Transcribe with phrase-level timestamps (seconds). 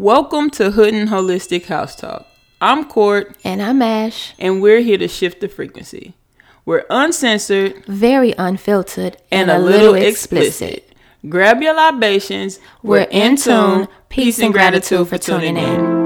[0.00, 2.26] Welcome to Hood and Holistic House Talk.
[2.58, 4.32] I'm Court, And I'm Ash.
[4.38, 6.14] and we're here to shift the frequency.
[6.64, 10.90] We're uncensored Very unfiltered and, a, little, explicit.
[11.28, 12.60] Grab your libations.
[12.82, 13.88] We're in tune.
[14.08, 15.99] Peace and gratitude for tuning in.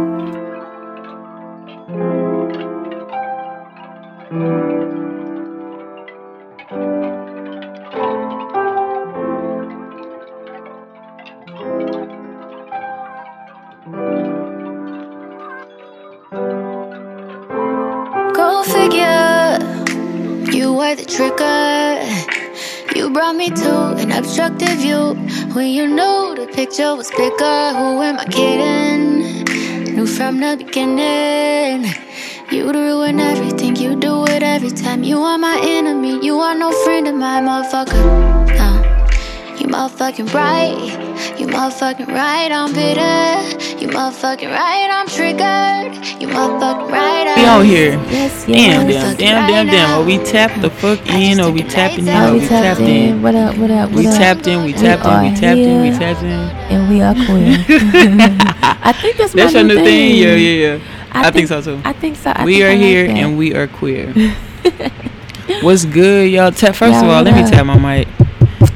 [25.55, 27.73] When you know the picture was bigger.
[27.79, 29.95] Who am I kidding?
[29.95, 31.95] Knew from the beginning.
[32.51, 35.05] You'd ruin everything, you do it every time.
[35.05, 38.03] You are my enemy, you are no friend of mine, motherfucker.
[38.59, 38.71] No.
[39.59, 43.81] You motherfucking right, you motherfucking right, I'm bitter.
[43.81, 46.04] You motherfucking right, I'm triggered.
[46.35, 47.93] You motherfucking right, We on here.
[48.11, 50.01] Yes, Damn, damn, damn, damn, damn.
[50.01, 53.23] Or we tap the fuck in, or we tapping in, Oh, we tapped in.
[53.23, 53.57] What up?
[53.57, 53.91] What up?
[53.91, 56.31] What We tapped in, we tapped in, we tapped in, we tapped in.
[56.31, 57.65] And we are queer.
[58.83, 60.17] I think that's my That's your new thing?
[60.17, 60.85] Yeah, yeah, yeah.
[61.13, 61.81] I, think, think- so too.
[61.85, 62.33] I think so.
[62.35, 63.17] I we think are I like here that.
[63.17, 64.13] and we are queer.
[65.63, 66.51] What's good, y'all?
[66.51, 68.09] Ta- first of Y'all, all, let me tap my mic.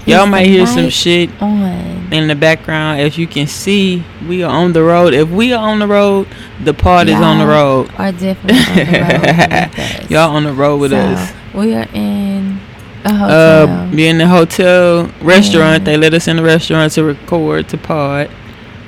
[0.06, 2.12] Y'all It's might hear some shit on.
[2.12, 3.00] in the background.
[3.00, 5.14] As you can see, we are on the road.
[5.14, 6.28] If we are on the road,
[6.62, 7.90] the pod is on the road.
[7.96, 10.10] Are definitely on the road.
[10.10, 11.32] Y'all on the road with so, us.
[11.54, 12.60] We are in
[13.04, 13.90] a Uh, hotel.
[13.96, 15.80] be in the hotel restaurant.
[15.82, 15.84] Yeah.
[15.92, 18.28] They let us in the restaurant to record to pod.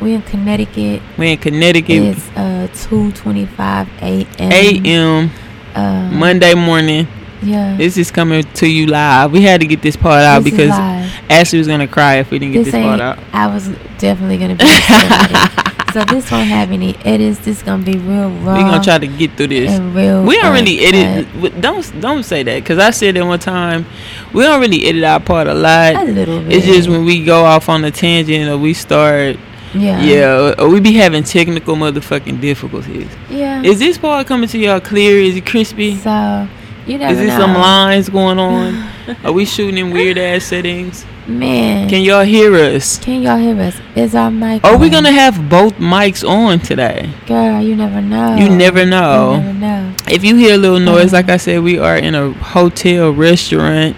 [0.01, 1.01] we in Connecticut.
[1.19, 2.17] We in Connecticut.
[2.17, 4.53] It's uh 2:25 a.m.
[4.53, 5.31] A.M.
[5.75, 7.07] Um, Monday morning.
[7.43, 7.77] Yeah.
[7.77, 9.33] This is coming to you live.
[9.33, 11.01] We had to get this part out This because.
[11.31, 13.19] Ashley was gonna cry if we didn't get this this, part out.
[13.33, 14.67] I was definitely gonna be.
[15.93, 17.39] so this won't have any edits.
[17.39, 18.57] This gonna be real raw.
[18.57, 19.79] We gonna try to get through this.
[19.81, 20.25] real.
[20.25, 21.61] We don't really edit.
[21.61, 23.87] Don't don't say that because I said it one time.
[24.35, 25.95] We don't really edit our part a lot.
[25.95, 26.53] a little bit.
[26.53, 29.37] It's just when we go off on a tangent or we start,
[29.73, 30.03] yeah.
[30.03, 33.09] yeah, or we be having technical motherfucking difficulties.
[33.29, 33.63] Yeah.
[33.63, 35.21] Is this part coming to y'all clear?
[35.21, 35.97] Is it crispy?
[35.97, 36.49] so
[36.87, 37.39] you never Is there know.
[37.47, 38.89] some lines going on?
[39.25, 41.05] Are we shooting in weird ass settings?
[41.27, 41.89] Man.
[41.89, 42.99] Can y'all hear us?
[42.99, 43.77] Can y'all hear us?
[43.95, 44.65] Is our mic?
[44.65, 47.11] Are we gonna have both mics on today?
[47.27, 48.35] Girl, you never know.
[48.37, 49.35] You never know.
[49.35, 49.95] You never know.
[50.09, 53.97] If you hear a little noise, like I said, we are in a hotel restaurant.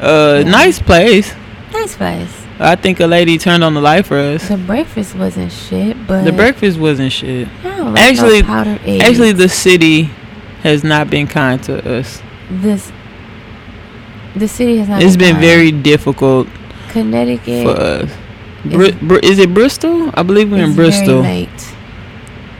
[0.00, 0.50] Uh, Yeah.
[0.50, 1.34] nice place.
[1.72, 2.30] Nice place.
[2.60, 4.48] I think a lady turned on the light for us.
[4.48, 7.46] The breakfast wasn't shit, but The breakfast wasn't shit.
[7.64, 8.78] I don't like Actually- no.
[9.00, 10.10] Actually, the city
[10.62, 12.20] has not been kind to us.
[12.50, 12.90] this
[14.36, 15.02] the city has not.
[15.02, 15.44] It's been kind.
[15.44, 16.46] very difficult
[16.90, 17.64] Connecticut.
[17.64, 18.10] for us.
[18.64, 20.10] Is- Br- Br- is it Bristol?
[20.14, 21.22] I believe we're in is Bristol.
[21.22, 21.74] Very late.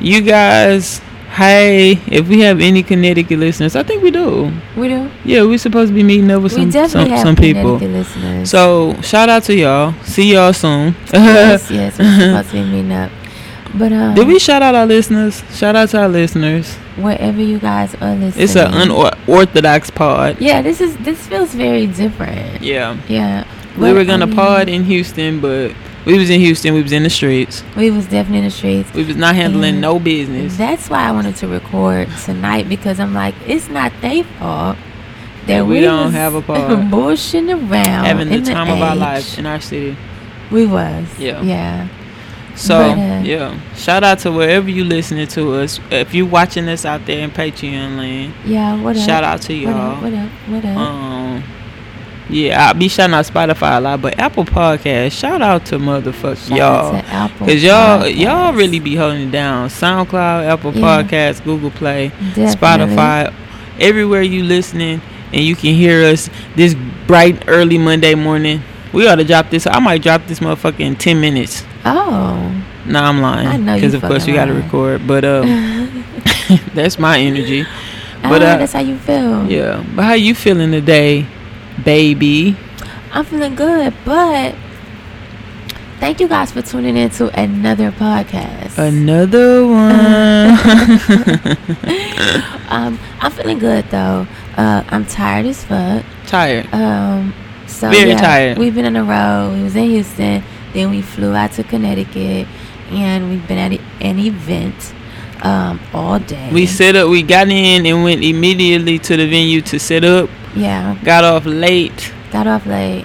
[0.00, 1.00] You guys,
[1.34, 4.53] hey, if we have any Connecticut listeners, I think we do.
[4.76, 5.10] We do.
[5.25, 7.78] Yeah, we're supposed to be meeting up with we some definitely some, have some people.
[7.78, 8.50] Connecticut listeners.
[8.50, 9.92] So shout out to y'all.
[10.04, 10.94] See y'all soon.
[11.12, 13.10] yes, yes, we're supposed to be meeting up.
[13.75, 15.42] But um, Did we shout out our listeners?
[15.54, 16.76] Shout out to our listeners.
[17.03, 20.41] Wherever you guys are listening, It's an unorthodox pod.
[20.41, 22.62] Yeah, this is this feels very different.
[22.62, 22.97] Yeah.
[23.09, 23.44] Yeah.
[23.76, 25.72] We But, were gonna mean, pod in Houston, but
[26.04, 26.75] we was in Houston.
[26.75, 27.62] We was in the streets.
[27.76, 28.92] We was definitely in the streets.
[28.94, 30.56] We was not handling And no business.
[30.56, 34.76] That's why I wanted to record tonight because I'm like, it's not their fault
[35.47, 36.70] that we we, don't have a pod.
[36.91, 39.97] bullshitting around, Having the time of our life in our city.
[40.50, 41.42] We was, Yeah.
[41.42, 41.88] yeah.
[42.59, 45.79] So But, uh, yeah, shout out to wherever you listening to us.
[45.93, 49.07] If you watching us out there in Patreon land, Yeah, what up?
[49.07, 49.71] shout out to y'all.
[49.97, 50.03] up?
[50.03, 50.29] What up?
[50.49, 50.77] What up?
[50.77, 51.45] Um,
[52.29, 56.55] yeah, I'll be shouting out Spotify a lot, but Apple Podcast, shout out to motherfuckers
[56.55, 56.91] y'all.
[56.93, 58.17] to Apple Cause y'all Podcasts.
[58.19, 59.69] y'all really be holding it down.
[59.69, 61.03] SoundCloud, Apple Yeah.
[61.03, 62.55] Podcasts, Google Play, Definitely.
[62.57, 63.33] Spotify,
[63.79, 65.01] everywhere you listening
[65.33, 66.75] and you can hear us this
[67.07, 68.63] bright early Monday morning.
[68.93, 69.67] We ought to drop this.
[69.67, 71.63] I might drop this motherfucker in ten minutes.
[71.97, 73.47] Oh, Nah, I'm lying.
[73.49, 75.07] I know you Because of course we gotta record.
[75.07, 75.45] But um,
[76.74, 77.65] that's my energy.
[77.66, 79.45] ah, But, uh, that's how you feel.
[79.51, 79.84] Yeah.
[79.95, 81.27] But how you feeling today,
[81.84, 82.57] baby?
[83.13, 84.54] I'm feeling good, but
[86.01, 88.77] thank you guys for tuning in to another podcast.
[88.78, 90.57] Another one.
[92.68, 94.27] um, I'm feeling good though.
[94.57, 96.04] Uh, I'm tired as fuck.
[96.27, 96.72] Tired.
[96.72, 97.34] Um,
[97.66, 98.59] so Very yeah, tired.
[98.59, 99.57] We've been on the road.
[99.57, 100.42] We was in Houston,
[100.78, 102.47] then we flew out to Connecticut,
[102.91, 104.95] and we've been at an event
[105.42, 106.51] um, all day.
[106.53, 107.10] We set up.
[107.10, 110.30] We got in and went immediately to the venue to set up.
[110.54, 112.13] yeah, Got off late.
[112.30, 113.04] got off late.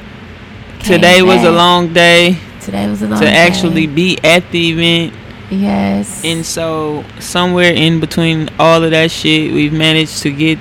[0.79, 3.37] came Today was a long day Today was a long day to day.
[3.37, 5.13] actually be at the event.
[5.49, 6.23] Yes.
[6.23, 10.57] And so somewhere in between all of that shit, we've managed to get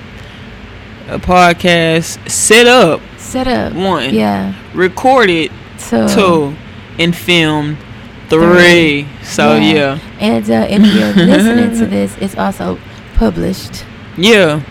[1.09, 3.73] a podcast set up, Set up.
[3.73, 4.53] one, Yeah.
[4.73, 6.07] recorded Two.
[6.09, 6.55] two,
[6.99, 7.77] and filmed
[8.29, 9.07] three.
[9.23, 12.79] So yeah, And uh, if you're listening to this, it's also
[13.15, 13.85] published.
[14.17, 14.61] yeah.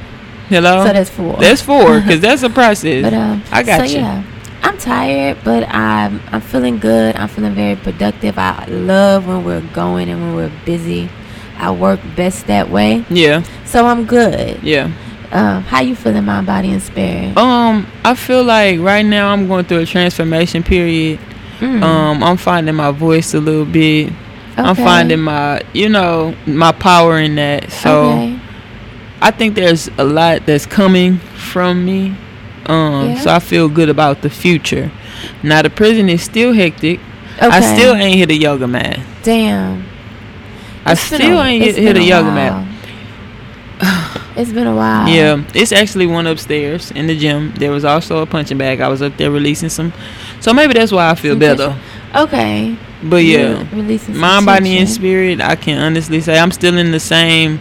[0.49, 0.85] Hello.
[0.85, 1.37] So that's four.
[1.39, 3.03] That's four, cause that's a process.
[3.03, 4.01] But um, I got so you.
[4.03, 4.23] yeah,
[4.63, 7.17] I'm tired, but I'm I'm feeling good.
[7.17, 8.37] I'm feeling very productive.
[8.39, 11.09] I love when we're going and when we're busy.
[11.57, 14.63] I work best that way, Yeah, so I'm good.
[14.63, 14.91] yeah.
[15.31, 17.37] Um, how you feeling, mind, body, and spirit?
[17.39, 21.19] Um, I feel like right now I'm going through a transformation period.
[21.63, 24.13] Mm, Um, I'm finding my voice a little bit.
[24.57, 27.71] I'm finding my, you know, my power in that.
[27.73, 28.39] So okay.
[29.23, 32.15] I think there's a lot that's coming from me.
[32.67, 33.21] Um, Yeah.
[33.21, 34.91] so I feel good about the future.
[35.43, 37.01] Now the prison is still hectic.
[37.39, 37.47] okay.
[37.47, 38.99] I still ain't hit a yoga mat.
[39.23, 39.85] damn.
[40.85, 42.67] I It's still a- ain't hit, hit been a yoga mat.
[44.37, 45.09] It's been a while.
[45.09, 47.53] Yeah, it's actually one upstairs in the gym.
[47.57, 48.81] There was also a punching bag.
[48.81, 49.93] I was up there releasing some,
[50.41, 51.79] so maybe that's why I feel Some better.
[52.15, 52.77] Okay.
[53.03, 53.69] But yeah,
[53.99, 55.41] some mind, body, and spirit.
[55.41, 57.59] I can honestly say I'm still in the same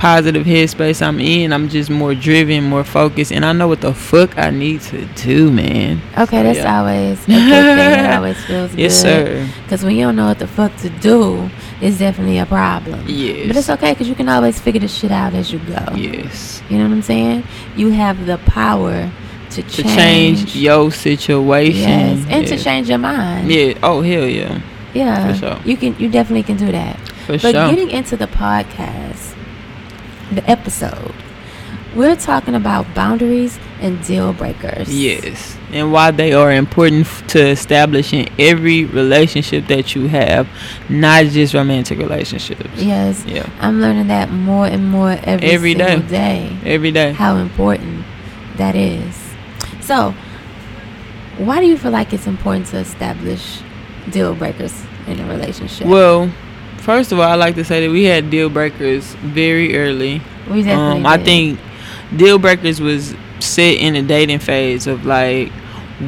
[0.00, 1.52] positive headspace I'm in.
[1.52, 5.04] I'm just more driven, more focused, and I know what the fuck I need to
[5.14, 6.00] do, man.
[6.16, 6.78] Okay, that's Yeah.
[6.80, 8.04] always a good thing.
[8.04, 9.26] It always feels Yes, good.
[9.26, 9.48] sir.
[9.64, 11.50] Because when you don't know what the fuck to do,
[11.82, 13.04] it's definitely a problem.
[13.06, 13.46] Yes.
[13.48, 15.94] But it's okay because you can always figure the shit out as you go.
[15.94, 16.62] Yes.
[16.70, 17.44] You know what I'm saying?
[17.76, 19.10] You have the power
[19.50, 19.96] to To change.
[19.96, 21.88] change your situation.
[21.90, 23.50] Yes, and to change your mind.
[23.50, 23.74] Yeah.
[23.82, 24.60] Oh hell yeah.
[24.94, 25.58] Yeah, For sure.
[25.64, 25.94] you can.
[25.98, 26.96] You definitely can do that.
[27.26, 27.52] For But sure.
[27.70, 29.29] getting into the podcast,
[30.32, 31.14] the episode,
[31.94, 34.88] we're talking about boundaries and deal breakers.
[34.94, 40.46] Yes, and why they are important to establish in every relationship that you have,
[40.88, 42.68] not just romantic relationships.
[42.76, 43.24] Yes.
[43.26, 45.88] Yeah, I'm learning that more and more every, Every day.
[45.88, 46.56] single day.
[46.64, 47.12] every day.
[47.12, 48.04] How important
[48.56, 49.16] that is.
[49.80, 50.14] So,
[51.38, 53.60] why do you feel like it's important to establish
[54.10, 55.86] deal breakers in a relationship?
[55.86, 56.30] Well,
[56.90, 60.20] first of all, I like to say that we had deal breakers very early.
[60.50, 61.26] we definitely Um, I did.
[61.26, 61.58] think
[62.16, 65.50] deal breakers was set in the dating phase of like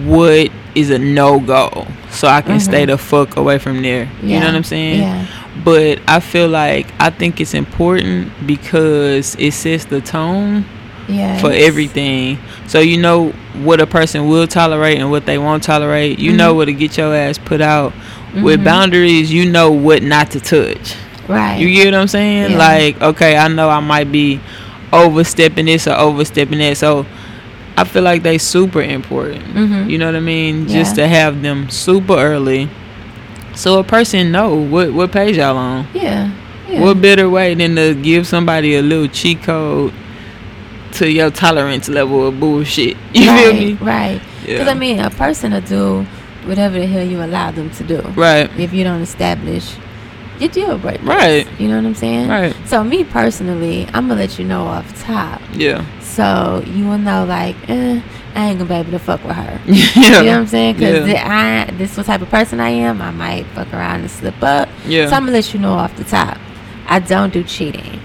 [0.05, 2.87] what is a no go, so I can stay Mhm.
[2.89, 4.09] the fuck away from there.
[4.23, 4.35] Yeah.
[4.35, 5.01] You know what I'm saying?
[5.01, 5.25] Yeah.
[5.65, 10.65] But I feel like I think it's important because it sets the tone
[11.09, 11.39] Yeah.
[11.39, 12.39] for everything.
[12.67, 13.33] So you know
[13.63, 16.19] what a person will tolerate and what they won't tolerate.
[16.19, 16.57] You know Mhm.
[16.57, 17.93] what to get your ass put out.
[18.41, 18.65] With Mhm.
[18.65, 20.95] boundaries, you know what not to touch.
[21.29, 21.59] Right.
[21.59, 22.53] You get what I'm saying?
[22.53, 22.57] Yeah.
[22.59, 24.41] Like, okay, I know I might be
[24.93, 26.77] overstepping this or overstepping that.
[26.77, 27.07] So
[27.77, 29.55] I feel like they super important.
[29.55, 29.91] Mhm.
[29.91, 30.69] You know what I mean?
[30.69, 32.69] Just to have them super early.
[33.55, 35.87] So a person know what what page y'all on.
[35.95, 36.29] Yeah.
[36.71, 36.81] yeah.
[36.81, 39.93] What better way than to give somebody a little cheat code
[40.93, 42.97] to your tolerance level of bullshit?
[43.13, 43.79] You right, feel me?
[43.81, 44.21] Right.
[44.45, 44.71] Because Yeah.
[44.71, 46.07] I mean, a person will do
[46.47, 48.01] whatever the hell you allow them to do.
[48.17, 48.51] Right.
[48.59, 49.75] If you don't establish
[50.39, 51.07] your deal breakers.
[51.07, 51.47] Right.
[51.61, 52.29] You know what I'm saying?
[52.29, 52.55] Right.
[52.67, 55.85] So me personally, I'm gonna let you know off top, Yeah.
[56.01, 58.01] so you will know like, eh,
[58.35, 59.61] I ain't gonna be able to fuck with her.
[59.67, 60.21] yeah.
[60.21, 60.75] You know what I'm saying?
[60.77, 61.67] Because Yeah.
[61.69, 63.01] I this what type of person I am.
[63.03, 64.69] I might fuck around and slip up.
[64.87, 65.09] Yeah.
[65.11, 66.39] So I'm gonna let you know off the top.
[66.87, 68.01] I don't do cheating.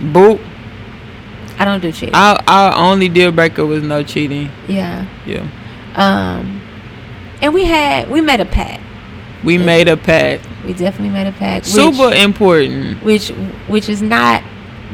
[0.00, 0.40] Boop.
[1.58, 2.14] I don't do cheating.
[2.14, 4.50] Our our only deal breaker was no cheating.
[4.68, 5.06] yeah.
[5.26, 5.46] Yeah.
[5.96, 6.60] Um,
[7.44, 8.82] and we had we made a pact.
[9.44, 9.64] We Yeah.
[9.66, 10.48] made a pact.
[10.66, 11.66] We definitely made a pact.
[11.66, 13.02] Super Which, important.
[13.04, 13.28] which
[13.68, 14.42] which is not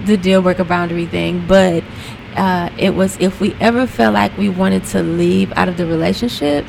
[0.04, 1.84] the deal breaker boundary thing, but
[2.36, 5.86] uh, it was if we ever felt like we wanted to leave out of the
[5.86, 6.64] relationship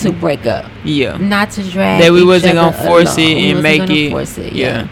[0.00, 1.16] to break up, Yeah.
[1.18, 2.02] not to drag.
[2.02, 3.30] That we wasn't gonna force along.
[3.30, 4.10] it and make gonna it.
[4.10, 4.86] Force it, yeah.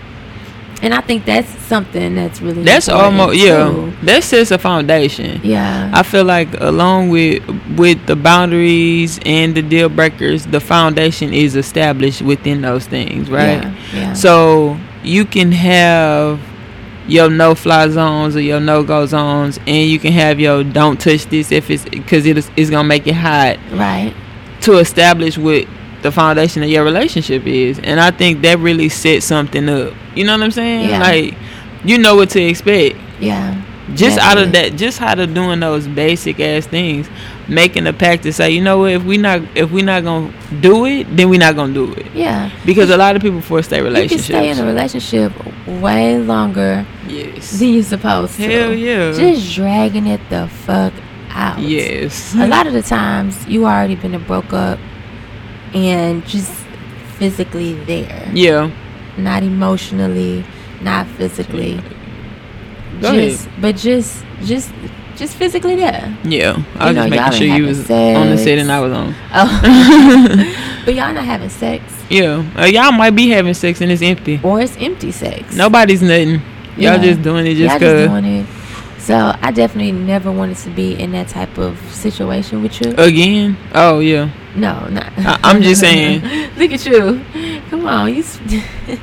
[0.82, 3.68] And I think that's something that's really That's almost yeah.
[3.68, 3.92] too.
[4.02, 5.40] That sets a foundation.
[5.44, 5.90] Yeah.
[5.92, 7.42] I feel like along with
[7.76, 13.62] with the boundaries and the deal breakers, the foundation is established within those things, right?
[13.62, 13.75] Yeah.
[13.92, 14.12] yeah.
[14.14, 16.40] So you can have
[17.06, 20.99] your no fly zones or your no go zones, and you can have your don't
[20.99, 24.14] touch this if it's because it is it's gonna make it hot right.
[24.62, 25.66] to establish what
[26.02, 29.92] the foundation of your relationship is, and I think that really sets something up.
[30.14, 30.88] You know what I'm saying?
[30.90, 31.00] Yeah.
[31.00, 31.35] Like
[31.85, 33.54] you know what to expect Yeah.
[33.95, 37.09] just out of that just out of doing those basic ass things
[37.49, 40.30] making a pact to say you know what if we not if we not gonna
[40.61, 42.50] do it then we not gonna do it Yeah.
[42.66, 45.33] because a lot of people force their You can stay in a relationship
[45.66, 48.42] way longer yes than you're supposed to.
[48.42, 50.92] hell yeah Just dragging it the fuck
[51.30, 51.59] out.
[51.61, 54.78] yes A lot of the times you already been a broke up
[55.74, 56.50] and just
[57.18, 58.30] physically there.
[58.32, 58.70] yeah
[59.16, 60.44] not emotionally,
[60.80, 61.80] not physically.
[63.00, 63.62] Go just, ahead.
[63.62, 64.72] but just, just,
[65.16, 66.16] just physically there.
[66.24, 68.62] Yeah, I was know, just making sure you was on the set sex.
[68.62, 69.14] and I was on.
[69.32, 74.02] Oh, but y'all not having sex, Yeah, uh, y'all might be having sex and it's
[74.02, 74.40] empty.
[74.42, 75.54] or it's empty sex.
[75.54, 76.40] Nobody's nothing.
[76.76, 76.98] Y'all Yeah.
[76.98, 78.08] just doing it just Y'all cause.
[78.08, 78.46] doing it.
[78.98, 82.94] So I definitely never wanted to be in that type of situation with you.
[82.96, 83.56] Again?
[83.74, 84.30] Oh yeah.
[84.57, 85.12] No, not.
[85.19, 86.23] I- I'm just saying.
[86.57, 87.21] Look at you.
[87.71, 88.23] Come on, you.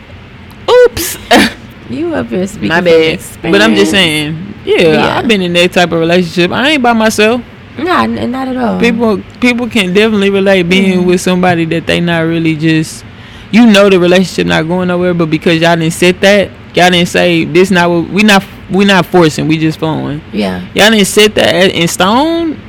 [0.69, 1.17] Oops.
[1.89, 3.21] You up here speaking My bad.
[3.41, 4.35] But I'm just saying.
[4.65, 5.17] Yeah, Yeah.
[5.17, 6.51] I've been in that type of relationship.
[6.51, 7.41] I ain't by myself.
[7.79, 8.77] Nah, n- not at all.
[8.77, 11.05] People people can definitely relate being Mhm.
[11.05, 13.05] with somebody that they not really just
[13.51, 17.07] you know the relationship not going nowhere, but because y'all didn't set that, y'all didn't
[17.07, 20.19] say this not we not we not forcing, we just flowing.
[20.33, 22.59] Yeah, Y'all didn't set that in stone.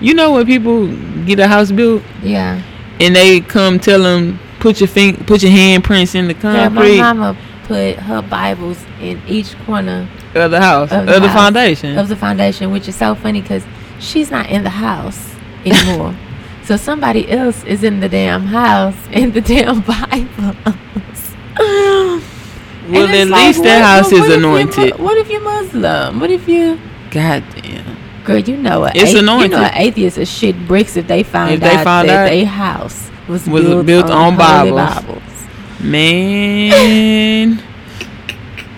[0.00, 0.88] You know when people
[1.24, 2.62] get a house built yeah.
[3.00, 6.96] and they come tell them put your fing- put your handprints in the concrete.
[6.96, 11.20] Yeah, my mama put her Bibles in each corner of the house Of of the
[11.20, 11.40] the, house.
[11.42, 11.98] foundation.
[11.98, 13.64] of the foundation, which is so funny because
[13.98, 15.34] she's not in the house
[15.64, 16.14] anymore.
[16.64, 20.56] so somebody else is in the damn house in the damn Bibles.
[22.88, 24.98] well, at it's like, least that what- house what is if you're anointed.
[24.98, 26.20] Mu- what if you're Muslim?
[26.20, 26.78] What if you,
[27.10, 27.85] God damn.
[28.26, 28.38] Girl?
[28.38, 29.50] You know a It's athe- anointed.
[29.52, 32.26] You know, an atheist is shit bricks if they found If they out found that
[32.26, 34.94] out- their house was, Was built, built on, on holy Bibles.
[35.04, 35.22] Bibles.
[35.80, 37.62] Man,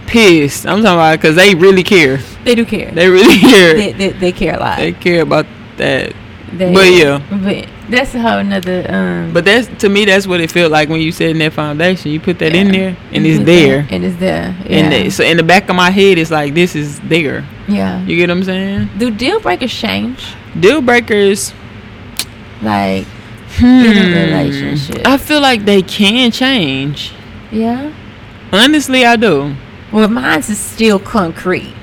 [0.06, 0.66] pissed.
[0.66, 2.18] I'm talking about because they really care.
[2.44, 2.90] They do care.
[2.90, 3.74] They really care.
[3.74, 4.78] They, they, they care a lot.
[4.78, 6.12] They care about that.
[6.56, 7.20] They- but yeah.
[7.30, 8.86] but that's a whole nother.
[8.88, 10.04] Um, But that's to me.
[10.06, 12.10] That's what it felt like when you said in that foundation.
[12.12, 13.86] You put that in there, and it's there.
[13.90, 14.54] and it's there.
[14.66, 14.76] Yeah.
[14.78, 17.44] And they- so in the back of my head, it's like this is there.
[17.68, 18.00] yeah.
[18.04, 18.88] You get what I'm saying?
[18.98, 20.24] Do deal breakers change?
[20.58, 21.52] Deal breakers.
[22.62, 23.04] Like,
[23.58, 23.66] Hmm.
[23.66, 25.06] a relationship.
[25.06, 27.12] I feel like they can change.
[27.52, 27.90] yeah.
[28.52, 29.54] Honestly, I do.
[29.92, 31.74] Well, mine's is still concrete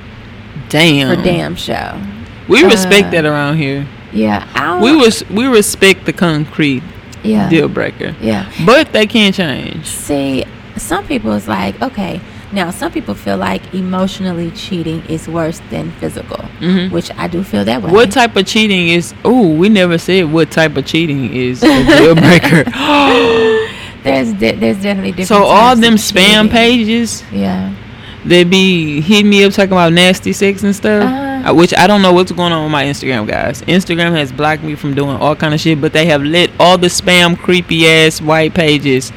[0.69, 1.15] Damn.
[1.15, 1.99] for damn show.
[2.47, 3.85] We respect Uh, that around here.
[4.15, 4.47] Yeah.
[4.55, 6.81] I We was we respect the concrete
[7.23, 7.49] Yeah.
[7.49, 8.45] deal breaker, Yeah.
[8.65, 9.85] but they can change.
[9.85, 10.45] See,
[10.77, 12.21] some people is like, okay.
[12.51, 16.91] Now, some people feel like emotionally cheating is worse than physical, Mhm.
[16.91, 17.91] which I do feel that way.
[17.91, 19.13] What type of cheating is?
[19.25, 22.63] Oh, we never said what type of cheating is a deal breaker.
[24.03, 25.27] There's de- there's definitely different.
[25.27, 26.49] so all them spam cheating.
[26.49, 27.71] pages Yeah.
[28.23, 31.03] they be hitting me up talking about nasty sex and stuff.
[31.03, 31.24] Uh-huh.
[31.53, 33.61] Which I don't know what's going on with my Instagram, guys.
[33.63, 36.77] Instagram has blocked me from doing all kind of shit, but they have let all
[36.77, 39.11] the spam, creepy ass white pages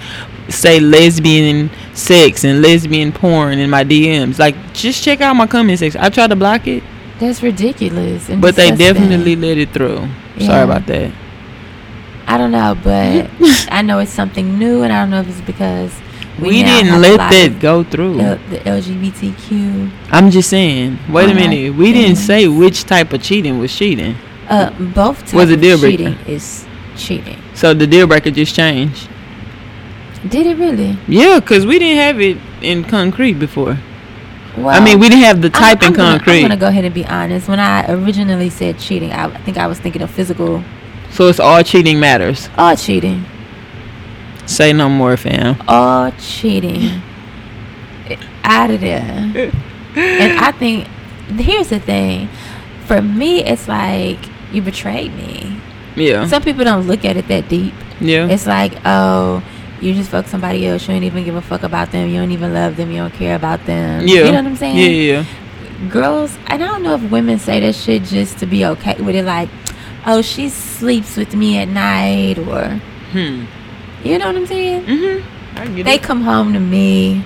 [0.48, 4.38] say lesbian sex and lesbian porn in my DMs.
[4.38, 6.00] Like, just check out my comment section.
[6.00, 6.82] I tried to block it,
[7.18, 8.28] That's ridiculous.
[8.28, 10.08] But they definitely let it through.
[10.36, 10.46] Yeah.
[10.46, 11.12] Sorry about that.
[12.26, 13.30] I don't know, but
[13.70, 15.94] I know it's something new, and I don't know if it's because
[16.40, 18.20] We, have didn't let that go through.
[18.20, 19.90] L- the LGBTQ.
[20.10, 20.98] I'm just saying.
[21.10, 21.74] Wait a minute.
[21.74, 24.14] We didn't say which type of cheating was cheating.
[24.48, 25.96] Uh, both types Was a deal breaker.
[26.14, 26.66] cheating is
[26.96, 27.38] cheating.
[27.54, 29.08] So the deal breaker just changed.
[30.28, 30.96] Did it really?
[31.06, 33.78] Yeah, because we didn't have it in concrete before.
[34.56, 36.36] Well, I mean, we didn't have the I'm- type I'm in gonna- concrete.
[36.38, 37.46] I'm gonna go ahead and be honest.
[37.48, 40.64] When I originally said cheating, I think I was thinking of physical.
[41.10, 42.48] so it's all cheating matters.
[42.58, 43.24] All cheating.
[44.48, 45.56] Say no more, fam.
[45.68, 47.02] All cheating.
[48.44, 49.02] Out of there.
[49.94, 50.86] and I think
[51.38, 52.28] here's the thing.
[52.86, 54.18] For me, it's like
[54.52, 55.60] you betrayed me.
[55.96, 56.26] Yeah.
[56.26, 57.74] Some people don't look at it that deep.
[58.00, 58.26] yeah.
[58.28, 59.42] It's like, oh,
[59.82, 60.88] you just fuck somebody else.
[60.88, 62.08] You don't even give a fuck about them.
[62.08, 62.90] You don't even love them.
[62.90, 64.06] You don't care about them.
[64.08, 64.24] yeah.
[64.24, 64.76] You know what I'm saying?
[64.78, 65.24] Yeah, yeah.
[65.90, 69.14] Girls, and I don't know if women say that shit just to be okay with
[69.14, 69.24] it.
[69.24, 69.48] Like,
[70.06, 72.80] oh, she sleeps with me at night, or
[73.12, 73.44] Hmm.
[74.04, 74.82] You know what I'm saying?
[74.84, 75.22] Mhm.
[75.76, 76.02] Get They it.
[76.02, 77.22] come home to me.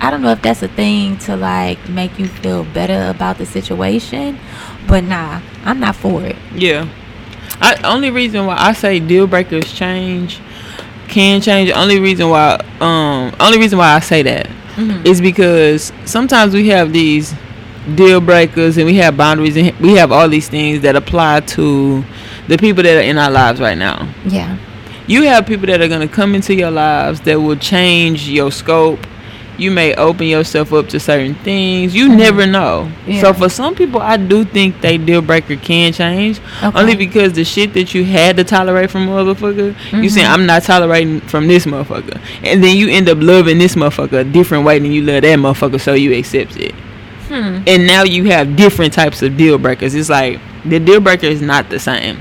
[0.00, 3.46] I don't know if that's a thing to like make you feel better about the
[3.46, 4.38] situation,
[4.86, 6.36] but nah, I'm not for it.
[6.54, 6.86] Yeah.
[7.60, 10.40] I only reason why I say deal breakers change
[11.08, 11.70] can change.
[11.70, 15.06] Only reason why um only reason why I say that Mhm.
[15.06, 17.34] is because sometimes we have these
[17.94, 22.04] deal breakers and we have boundaries and we have all these things that apply to
[22.48, 24.06] the people that are in our lives right now.
[24.26, 24.56] Yeah,
[25.06, 28.50] You have people that are going to come into your lives that will change your
[28.50, 28.98] scope.
[29.58, 31.94] You may open yourself up to certain things.
[31.94, 32.16] You Mhm.
[32.16, 32.90] never know.
[33.06, 33.22] Yeah.
[33.22, 36.40] So for some people, I do think they deal breaker can change.
[36.62, 36.78] Okay.
[36.78, 40.10] Only because the shit that you had to tolerate from a motherfucker, you Mhm.
[40.10, 44.18] saying I'm not tolerating from this motherfucker, and then you end up loving this motherfucker
[44.20, 46.74] a different way than you love that motherfucker, so you accept it.
[47.28, 47.58] hmm.
[47.66, 49.94] And now you have different types of deal breakers.
[49.94, 52.18] It's like the deal breaker is not the same.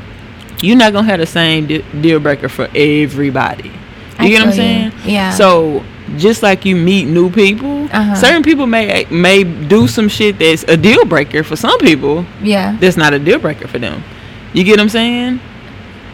[0.62, 3.70] You're not gonna have the same de- deal breaker for everybody.
[3.70, 3.76] You
[4.20, 4.92] I get what I'm saying?
[5.06, 5.32] Yeah.
[5.32, 5.84] So
[6.18, 8.16] just like you meet new people, Uh-huh.
[8.16, 12.26] certain people may may do some shit that's a deal breaker for some people.
[12.42, 12.78] Yeah.
[12.80, 14.04] That's not a deal breaker for them.
[14.54, 15.40] You get what I'm saying?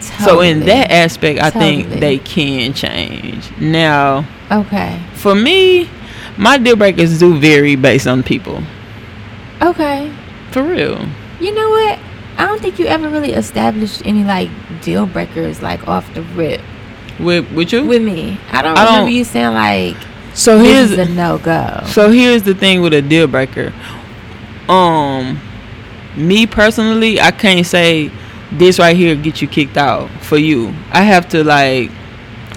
[0.02, 0.26] Totally.
[0.26, 3.44] So in that aspect, I think they can change.
[3.60, 4.98] Now, Okay.
[5.14, 5.88] for me,
[6.38, 8.64] my deal breakers do vary based on people.
[9.62, 10.10] Okay.
[10.50, 11.06] For real.
[11.40, 12.00] You know what?
[12.42, 14.50] I don't think you ever really established any like
[14.82, 16.62] deal breakers like off the rip
[17.20, 17.86] With with you?
[17.86, 18.40] with me.
[18.52, 19.98] I don't I remember don't- you saying like
[20.34, 21.82] so here's a no go.
[21.88, 23.74] So here's the thing with a deal breaker.
[24.70, 25.40] Um,
[26.16, 28.10] me personally, I can't say
[28.52, 30.70] this right here get you kicked out for you.
[30.92, 31.92] I have to like,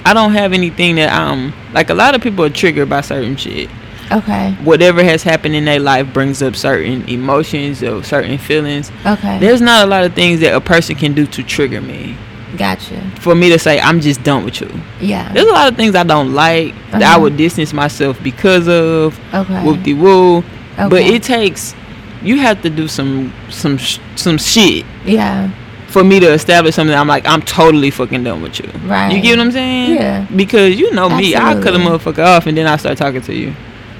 [0.04, 3.36] I don't have anything that um like a lot of people are triggered by certain
[3.36, 3.68] shit.
[4.12, 4.52] Okay.
[4.64, 8.90] Whatever has happened in their life brings up certain emotions or certain feelings.
[9.06, 9.38] Okay.
[9.38, 12.16] There's not a lot of things that a person can do to trigger me.
[12.56, 13.00] gotcha.
[13.18, 14.70] For me to say I'm just done with you.
[15.00, 15.32] Yeah.
[15.32, 17.20] There's a lot of things I don't like that I Uh-huh.
[17.22, 19.62] would distance myself because of Okay.
[19.64, 20.44] whoop de woo.
[20.76, 21.74] But it takes
[22.22, 23.78] you have to do some some
[24.16, 25.50] some shit yeah.
[25.88, 26.96] for me to establish something.
[26.96, 28.70] I'm like I'm totally fucking done with you.
[28.86, 29.12] Right.
[29.12, 29.94] You get what I'm saying?
[29.96, 30.26] Yeah.
[30.36, 33.34] Because you know me, I cut a motherfucker off and then I start talking to
[33.34, 33.52] you.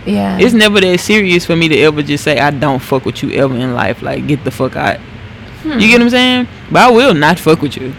[0.06, 0.38] Yeah.
[0.38, 3.30] It's never that serious for me to ever just say I don't fuck with you
[3.32, 4.02] ever in life.
[4.02, 4.98] Like get the fuck out.
[5.62, 5.78] Hmm.
[5.78, 6.48] You get what I'm saying?
[6.70, 7.94] But I will not fuck with you.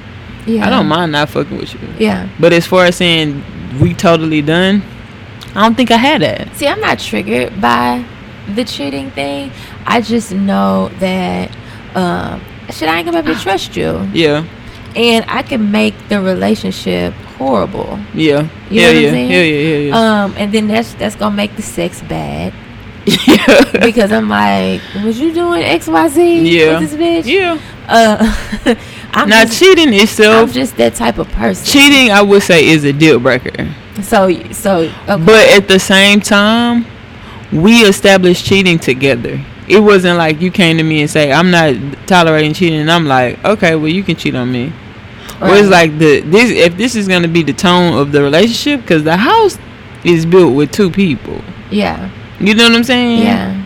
[0.45, 0.67] yeah.
[0.67, 1.79] I don't mind not fucking with you.
[1.97, 2.29] Yeah.
[2.39, 3.43] But as far as saying
[3.81, 4.83] we totally done,
[5.55, 6.55] I don't think I had that.
[6.55, 8.05] See, I'm not triggered by
[8.53, 9.51] the cheating thing.
[9.85, 11.49] I just know that
[11.95, 14.07] um shit I ain't gonna be able to trust you.
[14.13, 14.45] Yeah.
[14.95, 17.99] And I can make the relationship horrible.
[18.13, 18.47] Yeah.
[18.69, 19.21] You yeah, know what I'm yeah.
[19.21, 19.41] yeah.
[19.43, 19.43] Yeah.
[19.43, 19.77] Yeah.
[19.77, 20.23] Yeah.
[20.23, 22.53] Um, and then that's that's gonna make the sex bad
[23.05, 23.63] yeah.
[23.85, 26.79] because I'm like, was you doing X Y Z Yeah.
[26.79, 27.25] with this bitch?
[27.31, 27.59] Yeah.
[27.87, 28.75] Uh,
[29.13, 30.49] I'm Now just, cheating itself.
[30.49, 31.65] I'm just that type of person.
[31.65, 33.73] cheating I would say is a deal breaker.
[34.01, 35.23] So so okay.
[35.23, 36.85] But at the same time,
[37.51, 39.39] we established cheating together.
[39.67, 41.75] It wasn't like you came to me and say I'm not
[42.07, 44.73] tolerating cheating, and I'm like, okay, well you can cheat on me.
[45.41, 48.81] Well, it's like the this if this is gonna be the tone of the relationship,
[48.81, 49.57] because the house
[50.03, 51.41] is built with two people.
[51.71, 53.21] yeah You know what I'm saying?
[53.23, 53.61] yeah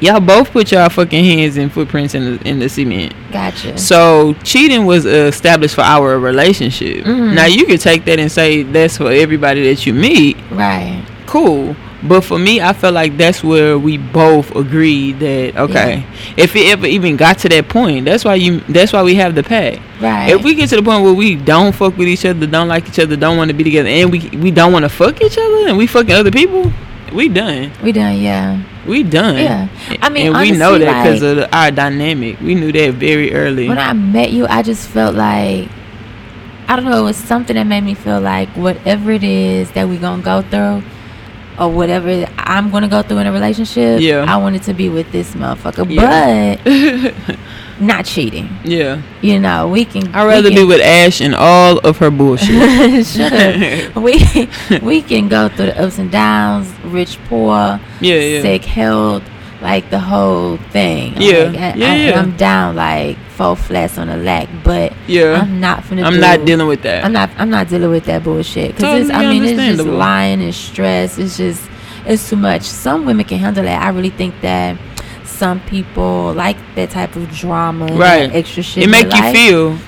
[0.00, 3.14] Y'all both put y'all fucking hands and footprints in the in the cement.
[3.32, 3.78] gotcha.
[3.78, 7.04] So cheating was established for our relationship.
[7.06, 7.34] Mhm.
[7.34, 10.36] Now you could take that and say that's for everybody that you meet.
[10.50, 11.00] right.
[11.26, 11.74] Cool.
[12.06, 16.04] But for me, I felt like that's where we both agreed that okay,
[16.36, 19.34] if it ever even got to that point, that's why you that's why we have
[19.34, 19.80] the pact.
[20.00, 20.28] Right.
[20.28, 22.86] If we get to the point where we don't fuck with each other, don't like
[22.88, 25.38] each other, don't want to be together, and we we don't want to fuck each
[25.38, 26.70] other, and we fucking other people,
[27.14, 27.72] we done.
[27.82, 28.62] we done, yeah.
[28.86, 29.36] We done.
[29.36, 29.68] Yeah.
[30.02, 32.38] I mean, and we know that because like- of our dynamic.
[32.40, 33.66] We knew that very early.
[33.66, 35.70] When I met you, I just felt like
[36.68, 39.88] I don't know, it was something that made me feel like whatever it is that
[39.88, 40.82] we're gonna go through
[41.58, 44.24] or whatever I'm gonna go through in a relationship, Yeah.
[44.28, 45.86] I wanted to be with this motherfucker.
[45.90, 46.56] Yeah.
[46.64, 47.36] But
[47.80, 48.48] not cheating.
[48.64, 49.02] yeah.
[49.20, 53.06] You know, we can I'd rather we be with Ash and all of her bullshit.
[53.06, 53.96] Shut up.
[54.02, 54.48] We
[54.82, 58.42] we can go through the ups and downs, rich, poor, Yeah, yeah.
[58.42, 59.22] sick, health,
[59.62, 61.14] like the whole thing.
[61.20, 62.20] Yeah, Like, I, yeah, I, yeah.
[62.20, 65.40] I'm down like four flats on a lack, but Yeah.
[65.42, 66.04] I'm not finna.
[66.04, 67.04] I'm do, not dealing with that.
[67.04, 67.30] I'm not.
[67.36, 68.72] I'm not dealing with that bullshit.
[68.76, 71.18] Cause Totally it's, I mean, it's just lying and stress.
[71.18, 71.62] It's just,
[72.06, 72.62] it's too much.
[72.62, 73.82] Some women can handle that.
[73.82, 74.78] I really think that
[75.24, 78.32] some people like that type of drama, Right.
[78.32, 78.84] extra shit.
[78.84, 79.34] it make you life.
[79.34, 79.78] feel.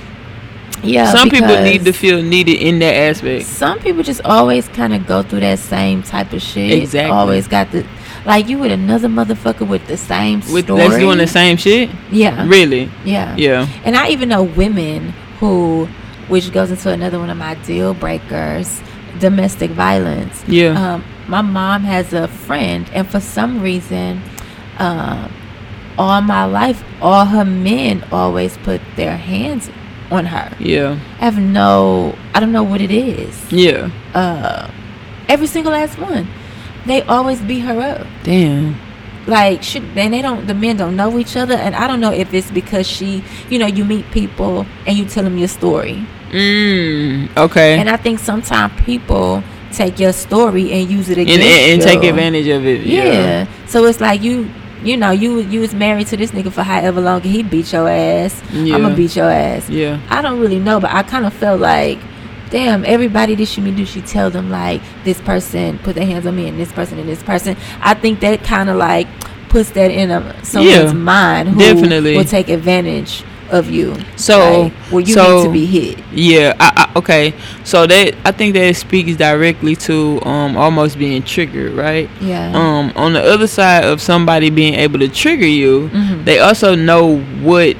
[0.82, 1.11] Yeah.
[1.12, 3.46] some people need to feel needed in that aspect.
[3.46, 6.70] Some people just always kind of go through that same type of shit.
[6.82, 7.11] Exactly.
[7.11, 7.85] Always got the,
[8.27, 10.81] like you with another motherfucker with the same With story.
[10.83, 11.89] that's doing the same shit.
[12.11, 12.47] Yeah.
[12.47, 12.91] Really?
[13.05, 13.35] Yeah.
[13.37, 13.69] Yeah.
[13.85, 15.87] And I even know women who,
[16.29, 18.83] which goes into another one of my deal breakers,
[19.21, 20.43] domestic violence.
[20.49, 20.95] Yeah.
[20.95, 24.23] Um, my mom has a friend, and for some reason,
[24.79, 25.33] um,
[25.99, 29.71] all my life, all her men always put their hands
[30.11, 30.55] on her.
[30.61, 30.99] Yeah.
[31.21, 33.53] I have no, I don't know what it is.
[33.53, 33.91] Yeah.
[34.15, 34.71] Uh,
[35.29, 36.29] every single last one,
[36.87, 38.77] they always beat her up Damn.
[39.27, 42.12] like should and they don't the men don't know each other and i don't know
[42.12, 46.07] if it's because she you know you meet people and you tell them your story
[46.33, 47.35] Mm.
[47.37, 47.79] Okay.
[47.79, 51.83] and i think sometimes people take your story and use it And, against and, and
[51.83, 52.11] take you.
[52.11, 52.81] advantage of it.
[52.87, 53.05] yeah.
[53.05, 53.46] Yeah.
[53.66, 54.51] so it's like you
[54.83, 57.72] you know you you was married to this nigga for however long and he beat
[57.72, 60.01] your ass i'm gonna beat your ass Yeah.
[60.11, 61.99] I don't really know, but I kind of felt like,
[62.50, 66.26] damn, everybody that she meet, do she tell them like this person put their hands
[66.26, 67.56] on me and this person and this person?
[67.80, 69.06] I think that kind of like
[69.48, 72.16] puts that in a someone's Yeah, mind who definitely.
[72.16, 73.94] will take advantage of you.
[74.16, 75.98] So- like, where you so- need to be hit.
[76.12, 77.32] Yeah, I, I, okay.
[77.62, 82.11] So that I think that speaks directly to um almost being triggered, right?
[82.20, 82.50] Yeah.
[82.52, 86.24] Um, on the other side of somebody being able to trigger you, Mhm.
[86.24, 87.76] they also know what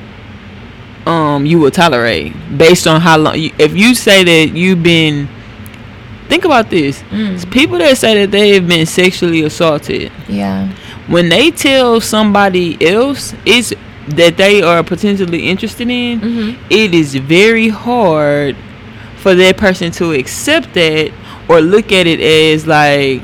[1.07, 3.39] um you will tolerate based on how long.
[3.39, 5.29] You, if you say that you've been,
[6.29, 7.03] think about this.
[7.11, 7.51] Mm.
[7.51, 10.69] People that say that they have been sexually assaulted, Yeah.
[11.07, 13.73] when they tell somebody else it's
[14.09, 16.57] that they are potentially interested in, Mhm.
[16.71, 18.55] it is very hard
[19.17, 21.11] for that person to accept that
[21.49, 23.23] or look at it as like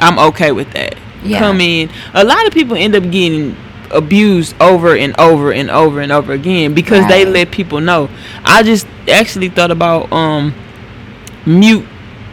[0.00, 0.96] I'm okay with that.
[1.24, 1.38] Yeah.
[1.38, 1.90] Come in.
[2.14, 3.54] A lot of people end up getting
[3.90, 8.08] abused over and over and over and over again because they let people know.
[8.44, 10.54] I just actually thought about um
[11.46, 11.86] mute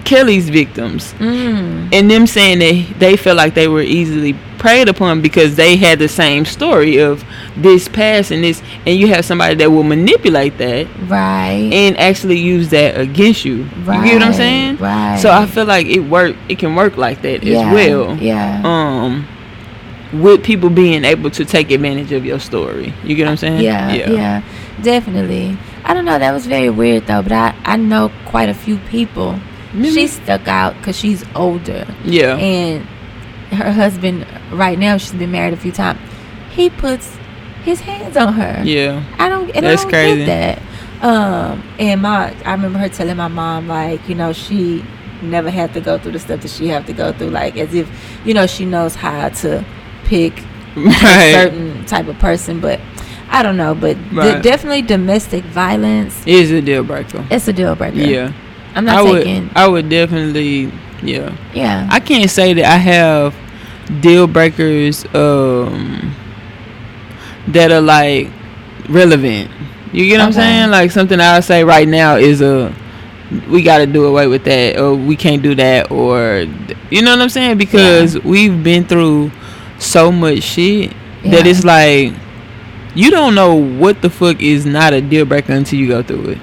[0.04, 1.90] Kelly's victims Mm.
[1.92, 6.00] and them saying that they felt like they were easily preyed upon because they had
[6.00, 7.24] the same story of
[7.58, 11.70] this past and this and you have somebody that will manipulate that Right.
[11.74, 13.68] and actually use that against you.
[13.84, 13.98] right.
[14.00, 14.78] You get what I'm saying?
[14.78, 15.20] Right.
[15.20, 17.68] So I feel like it work it can work like that yeah.
[17.68, 18.18] as well.
[18.18, 18.62] Yeah.
[18.64, 19.28] Um
[20.14, 22.94] with people being able to take advantage of your story.
[23.04, 23.62] You get what I'm saying?
[23.62, 24.42] Yeah, yeah,
[24.82, 25.58] definitely.
[25.84, 26.18] I don't know.
[26.20, 29.40] That was very weird though, but I I know quite a few people.
[29.74, 29.92] Really?
[29.92, 32.38] She stuck out because she's older, Yeah.
[32.38, 32.86] and
[33.52, 36.00] her husband right now she's been married a few times.
[36.52, 37.16] He puts
[37.64, 38.62] his hands on her.
[38.66, 39.04] yeah.
[39.20, 39.50] I don't.
[39.56, 40.26] And That's I don't crazy.
[40.26, 40.62] get that.
[41.06, 44.84] Um, and my I remember her telling my mom like you know she
[45.22, 47.74] never had to go through the stuff that she have to go through like as
[47.74, 47.88] if
[48.26, 49.64] you know she knows how to
[50.08, 50.34] pick
[50.76, 52.80] a certain type of person, but
[53.30, 53.76] I don't know.
[53.76, 56.26] But d- definitely domestic violence.
[56.26, 57.26] Is a deal breaker.
[57.30, 57.98] It's a deal breaker.
[57.98, 58.34] Yeah.
[58.76, 59.28] I'm not I would.
[59.56, 61.36] I would definitely yeah.
[61.54, 63.36] yeah, I can't say that I have
[64.02, 66.16] deal breakers um
[67.48, 68.30] that are like
[68.90, 69.50] relevant.
[69.94, 70.70] You get what I'm saying?
[70.70, 72.74] Like something I'll say right now is a
[73.50, 76.46] we got to do away with that or we can't do that or
[76.90, 79.32] you know what I'm saying because we've been through
[79.80, 80.92] so much shit
[81.24, 82.14] that it's like
[82.96, 86.30] you don't know what the fuck is not a deal breaker until you go through
[86.32, 86.38] it.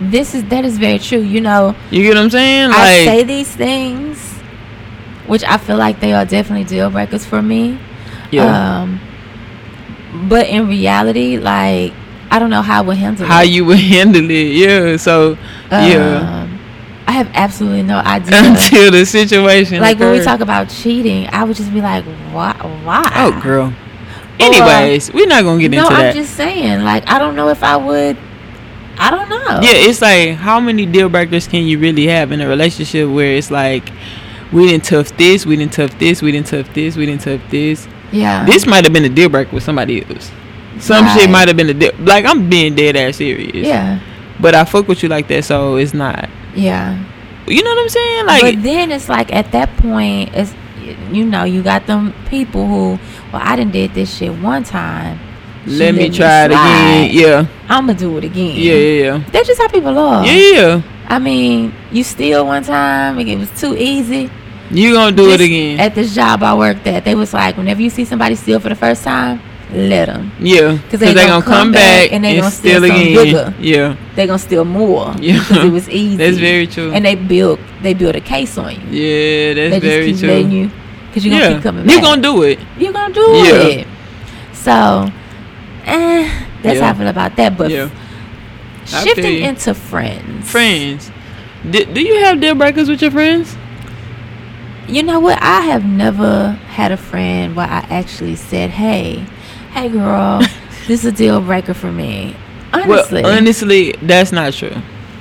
[0.00, 1.20] this is that is very true.
[1.20, 2.70] You know, You get what I'm saying?
[2.70, 4.18] Like I say these things,
[5.26, 7.78] which I feel like they are definitely deal breakers for me.
[8.30, 8.82] yeah.
[8.82, 9.00] Um,
[10.28, 11.92] but in reality, like
[12.30, 13.48] I don't know how I would handle how it.
[13.50, 14.54] you would handle it.
[14.54, 14.96] Yeah.
[14.96, 15.36] So
[15.70, 16.37] yeah.
[17.08, 18.38] I have absolutely no idea.
[18.44, 19.80] until the situation.
[19.80, 22.52] like when we talk about cheating, I would just be like, why?
[22.84, 23.10] Why?
[23.14, 23.72] Oh, girl.
[24.38, 26.14] Anyways, we're not gonna get no, into I'm that.
[26.14, 26.84] just saying.
[26.84, 28.16] Like I don't know if I would.
[28.98, 29.60] I don't know.
[29.62, 33.34] yeah, it's like how many deal breakers can you really have in a relationship where
[33.36, 33.88] it's like
[34.52, 37.40] we didn't tough this, we didn't tough this, we didn't tough this, we didn't tough
[37.50, 37.88] this.
[38.12, 38.44] Yeah.
[38.44, 40.30] This might have been a deal breaker with somebody else.
[40.78, 41.20] Some Right.
[41.20, 41.92] shit might have been a deal.
[41.98, 43.66] Like I'm being dead ass serious.
[43.66, 43.98] Yeah.
[44.38, 46.28] But I fuck with you like that, so it's not.
[46.54, 47.04] Yeah.
[47.46, 48.26] You know what I'm saying?
[48.26, 50.54] Like but then it's like at that point, it's
[51.10, 52.98] you know you got them people who,
[53.32, 55.18] well, I didn't did this shit one time.
[55.64, 57.10] She let me try it again.
[57.12, 57.46] Yeah.
[57.68, 58.56] I'ma do it again.
[58.56, 59.24] Yeah, yeah, yeah.
[59.30, 60.24] That's just how people are.
[60.24, 60.82] Yeah, yeah.
[61.06, 64.30] I mean, you steal one time, and it was too easy.
[64.70, 65.80] You gonna do it again?
[65.80, 68.68] At this job I worked at, they was like, whenever you see somebody steal for
[68.68, 69.40] the first time,
[69.72, 70.32] let them.
[70.40, 73.54] Yeah, because they're gonna come back and they're gonna steal something bigger.
[73.60, 75.38] Yeah, they're gonna steal more Yeah.
[75.40, 76.16] because it was easy.
[76.16, 76.92] that's very true.
[76.92, 78.80] And they built they built a case on you.
[78.90, 80.50] yeah, that's they very just keep true.
[80.50, 80.70] you
[81.08, 81.92] because you're gonna yeah, keep coming back.
[81.94, 82.58] You're gonna do it.
[82.78, 83.80] You're gonna do Yeah.
[83.80, 83.86] it.
[84.52, 85.10] So,
[85.84, 86.90] eh, that's how Yeah.
[86.90, 87.56] I feel about that.
[87.56, 87.88] But Yeah,
[88.86, 91.10] shifting into friends, friends.
[91.68, 93.56] Do, do you have deal breakers with your friends?
[94.88, 95.38] You know what?
[95.42, 99.24] I have never had a friend where I actually said, "Hey,
[99.72, 100.40] hey, girl,
[100.86, 102.34] this is a deal breaker for me."
[102.72, 104.74] Honestly, Well, honestly, that's not true.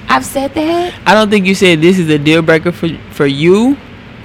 [0.10, 0.94] I've said that.
[1.06, 3.78] I don't think you said this is a deal breaker for for you,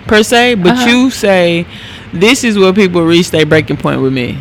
[0.07, 0.57] per se.
[0.57, 0.89] But Uh-huh.
[0.91, 1.67] you say
[2.13, 4.39] this is where people reach their breaking point with me.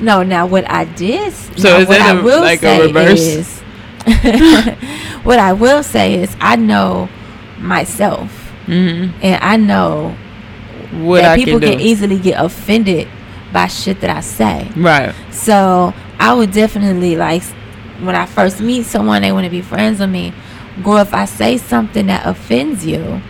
[0.00, 1.32] No, now what I did.
[1.56, 3.20] So is what that I a- will like a reverse?
[3.20, 3.60] Is,
[5.24, 7.08] what I will say is, I know
[7.60, 8.30] myself,
[8.66, 10.14] hmm and I know
[10.92, 11.76] What that I people can do.
[11.76, 13.08] can easily get offended
[13.54, 14.70] by shit that I say.
[14.76, 15.14] right.
[15.30, 17.42] So I would definitely like
[18.02, 20.34] when I first meet someone, they want to be friends with me.
[20.82, 23.22] Girl, if I say something that offends you,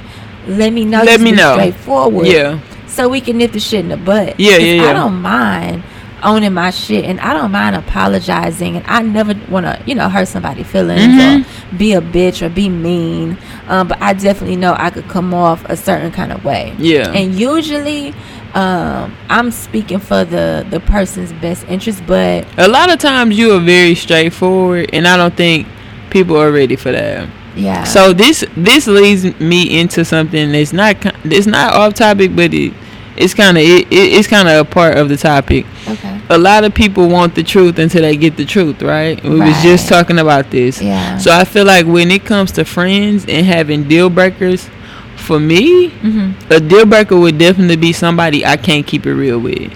[0.49, 1.03] let me know.
[1.05, 1.55] Let me know.
[1.55, 2.27] Straightforward.
[2.27, 2.59] Yeah.
[2.89, 4.41] So we can nip the shit in the butt.
[4.41, 4.91] Yeah, yeah, yeah.
[4.91, 5.85] I don't mind
[6.25, 10.09] owning my shit, and I don't mind apologizing, and I never want to, you know,
[10.09, 11.43] hurt somebody's feelings Mhm.
[11.45, 13.37] or be a bitch or be mean,
[13.69, 16.73] um, but I definitely know I could come off a certain kind of way.
[16.79, 17.11] Yeah.
[17.13, 18.15] And usually,
[18.55, 23.53] um, I'm speaking for the the person's best interest, but A lot of times you
[23.55, 25.67] are very straightforward, and I don't think
[26.11, 27.27] people are ready for that.
[27.57, 27.85] yeah.
[27.85, 32.73] So this this leads me into something that's not it's not off topic, but it
[33.17, 35.67] it's kind of it, it, it's kind of a part of the topic.
[35.89, 36.21] okay.
[36.31, 39.23] A lot of people want the truth until they get the truth, right?
[39.23, 40.81] We was just talking about this.
[40.81, 41.19] Yeah.
[41.19, 44.69] So I feel like when it comes to friends and having deal breakers,
[45.17, 49.39] for me, hmm a deal breaker would definitely be somebody I can't keep it real
[49.39, 49.73] with.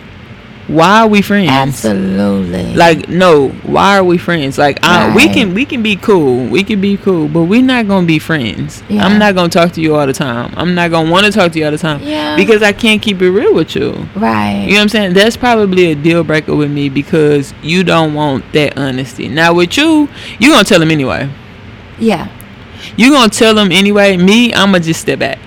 [0.68, 1.48] Why are we friends?
[1.50, 2.74] Absolutely.
[2.74, 4.58] Like no, why are we friends?
[4.58, 7.88] Like I, we can we can be cool, we can be cool, but we're not
[7.88, 8.82] gonna be friends.
[8.90, 9.04] Yeah.
[9.06, 10.52] I'm not gonna talk to you all the time.
[10.58, 12.36] I'm not gonna want to talk to you all the time Yeah.
[12.36, 13.92] because I can't keep it real with you.
[14.14, 14.64] right.
[14.66, 15.14] You know what I'm saying?
[15.14, 19.26] That's probably a deal breaker with me because you don't want that honesty.
[19.28, 20.06] Now with you,
[20.38, 21.30] you gonna tell them anyway.
[21.98, 22.28] yeah.
[22.96, 24.16] You gonna tell them anyway.
[24.18, 25.38] Me, I'ma just step back.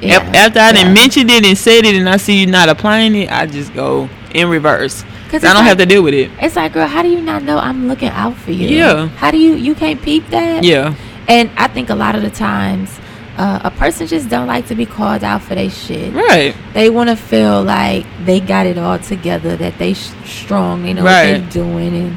[0.00, 0.18] Yeah.
[0.34, 0.72] After I yeah.
[0.72, 3.74] didn't mention it and said it, and I see you not applying it, I just
[3.74, 5.04] go in reverse.
[5.28, 6.30] Cause I don't have to deal with it.
[6.40, 8.68] It's like, girl, how do you not know I'm looking out for you?
[8.68, 9.06] Yeah.
[9.08, 10.64] How do you you can't peep that?
[10.64, 10.94] Yeah.
[11.28, 12.90] And I think a lot of the times,
[13.38, 16.12] uh, a person just don't like to be called out for their shit.
[16.12, 16.54] Right.
[16.74, 20.92] They want to feel like they got it all together, that they sh- strong, they
[20.94, 21.32] know Right.
[21.40, 22.16] what they're doing, and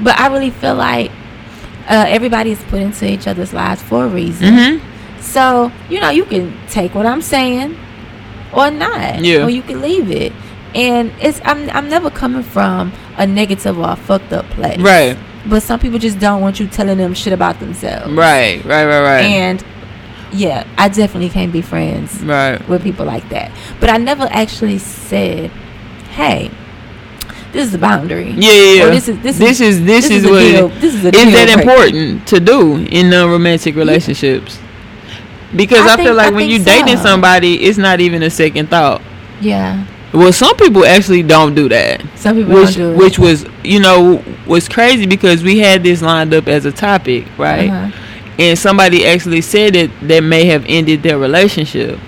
[0.00, 1.10] but I really feel like
[1.88, 4.54] uh, everybody is put into each other's lives for a reason.
[4.54, 4.80] Mhm.
[5.20, 7.76] So you know, you can take what I'm saying
[8.52, 9.44] or not, Yeah.
[9.44, 10.32] or you can leave it.
[10.76, 15.16] And it's I'm I'm never coming from a negative or a fucked up place, Right.
[15.48, 18.62] But some people just don't want you telling them shit about themselves, Right.
[18.64, 18.84] Right.
[18.84, 19.00] Right.
[19.00, 19.24] Right.
[19.24, 19.64] And
[20.32, 22.60] yeah, I definitely can't be friends right.
[22.68, 23.50] with people like that.
[23.80, 25.50] But I never actually said,
[26.10, 26.50] "Hey,
[27.52, 28.52] this is a boundary." Yeah.
[28.52, 28.72] Yeah.
[28.74, 28.84] yeah.
[28.84, 31.46] Or this is this, this is this, is, what deal, this is a is that
[31.54, 31.60] breaker.
[31.60, 34.58] important to do in non-romantic relationships?
[35.54, 38.30] Because I I, feel like I when you think dating somebody, it's not even a
[38.30, 39.00] second thought.
[39.40, 42.00] Yeah, Well, some people actually don't do that.
[42.16, 46.00] some people which don't do which was you know was crazy because we had this
[46.02, 47.68] lined up as a topic right?
[47.70, 47.90] Uh-huh.
[48.38, 51.98] and somebody actually said that that may have ended their relationship.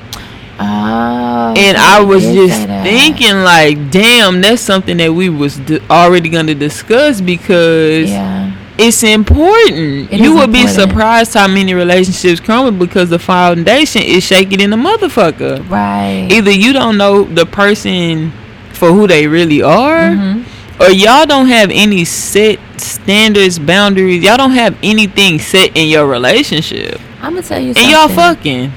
[0.60, 6.28] Oh, and i was just thinking like damn that's something that we was d- already
[6.28, 8.37] going to discuss because Yeah,
[8.78, 14.22] it's important It you would be surprised how many relationships crumble because the foundation is
[14.24, 16.28] shaking in the motherfucker right.
[16.30, 18.32] either you don't know the person
[18.72, 20.44] for who they really are Mhm.
[20.80, 24.22] or y'all don't have any set standards, boundaries.
[24.22, 27.90] Y'all don't have anything set in your relationship, I'm gonna tell you, and something.
[27.90, 28.72] y'all fucking.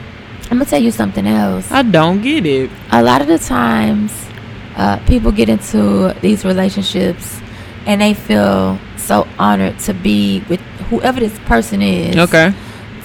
[0.49, 1.71] I'm gonna tell you something else.
[1.71, 2.71] I don't get it.
[2.91, 4.11] a lot of the times
[4.75, 7.39] uh, people get into these relationships
[7.85, 12.53] and they feel so honored to be with whoever this person is Okay.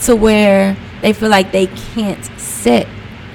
[0.03, 2.87] to where they feel like they can't set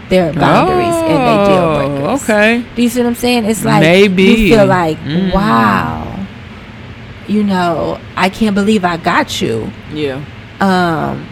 [0.10, 2.23] their boundaries and they deal Oh, breakers.
[2.23, 2.65] Okay.
[2.75, 3.45] Do you see what I'm saying?
[3.45, 4.23] It's like Maybe.
[4.23, 5.34] you feel like, Mm.
[5.34, 6.25] wow,
[7.27, 9.71] you know, I can't believe I got you.
[9.93, 10.19] Yeah.
[10.60, 11.25] Um,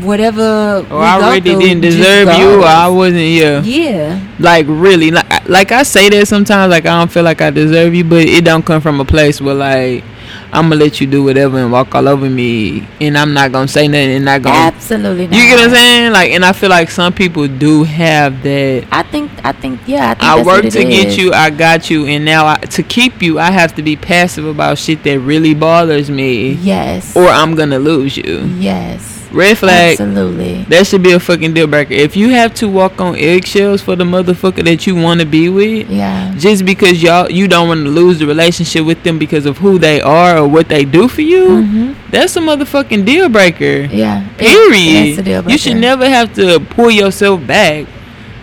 [0.00, 0.84] whatever.
[0.90, 2.62] Or we I go really through didn't deserve you.
[2.62, 2.64] Or.
[2.66, 3.20] I wasn't.
[3.20, 3.60] Yeah.
[3.62, 4.20] yeah.
[4.38, 5.10] Like really.
[5.10, 6.70] Like like I say that sometimes.
[6.70, 9.40] Like I don't feel like I deserve you, but it don't come from a place
[9.40, 10.04] where like
[10.52, 13.68] I'm gonna let you do whatever and walk all over me, and I'm not gonna
[13.68, 14.56] say nothing and not gonna.
[14.56, 15.26] Absolutely.
[15.26, 15.36] Not.
[15.36, 16.12] You get what I'm saying?
[16.12, 18.86] Like, and I feel like some people do have that.
[18.90, 19.30] I think.
[19.44, 19.80] I think.
[19.86, 20.10] Yeah.
[20.10, 20.22] I think.
[20.24, 21.18] I worked to get is.
[21.18, 24.44] you, I got you, and now I, to keep you, I have to be passive
[24.46, 27.14] about shit that really bothers me, Yes.
[27.16, 28.46] or I'm gonna lose you.
[28.58, 29.15] yes.
[29.36, 29.92] Red flag.
[30.00, 30.64] Absolutely.
[30.70, 31.92] That should be a fucking deal breaker.
[31.94, 35.48] If you have to walk on eggshells for the motherfucker that you want to be
[35.48, 36.32] with, Yeah.
[36.38, 39.78] just because y'all you don't want to lose the relationship with them because of who
[39.78, 41.94] they are or what they do for you, Mhm.
[42.10, 43.88] that's a motherfucking deal breaker.
[43.92, 44.22] Yeah.
[44.38, 45.18] Period.
[45.18, 47.84] That's a deal You should never have to pull yourself back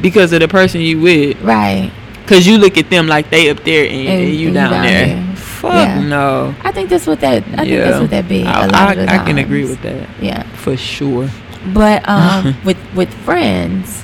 [0.02, 1.38] because of the person you with.
[1.42, 1.90] Right.
[2.28, 4.72] Cause you look at them like they up there and, And- and you and down,
[4.86, 5.06] there.
[5.08, 5.24] there.
[5.64, 6.04] Fuck Yeah.
[6.04, 6.54] no.
[6.62, 7.44] I think that's what that.
[7.56, 8.44] I think that's what that be.
[8.44, 10.44] a I, lot I, of the I can agree with that Yeah.
[10.60, 11.30] for sure.
[11.74, 14.04] But um, with with friends,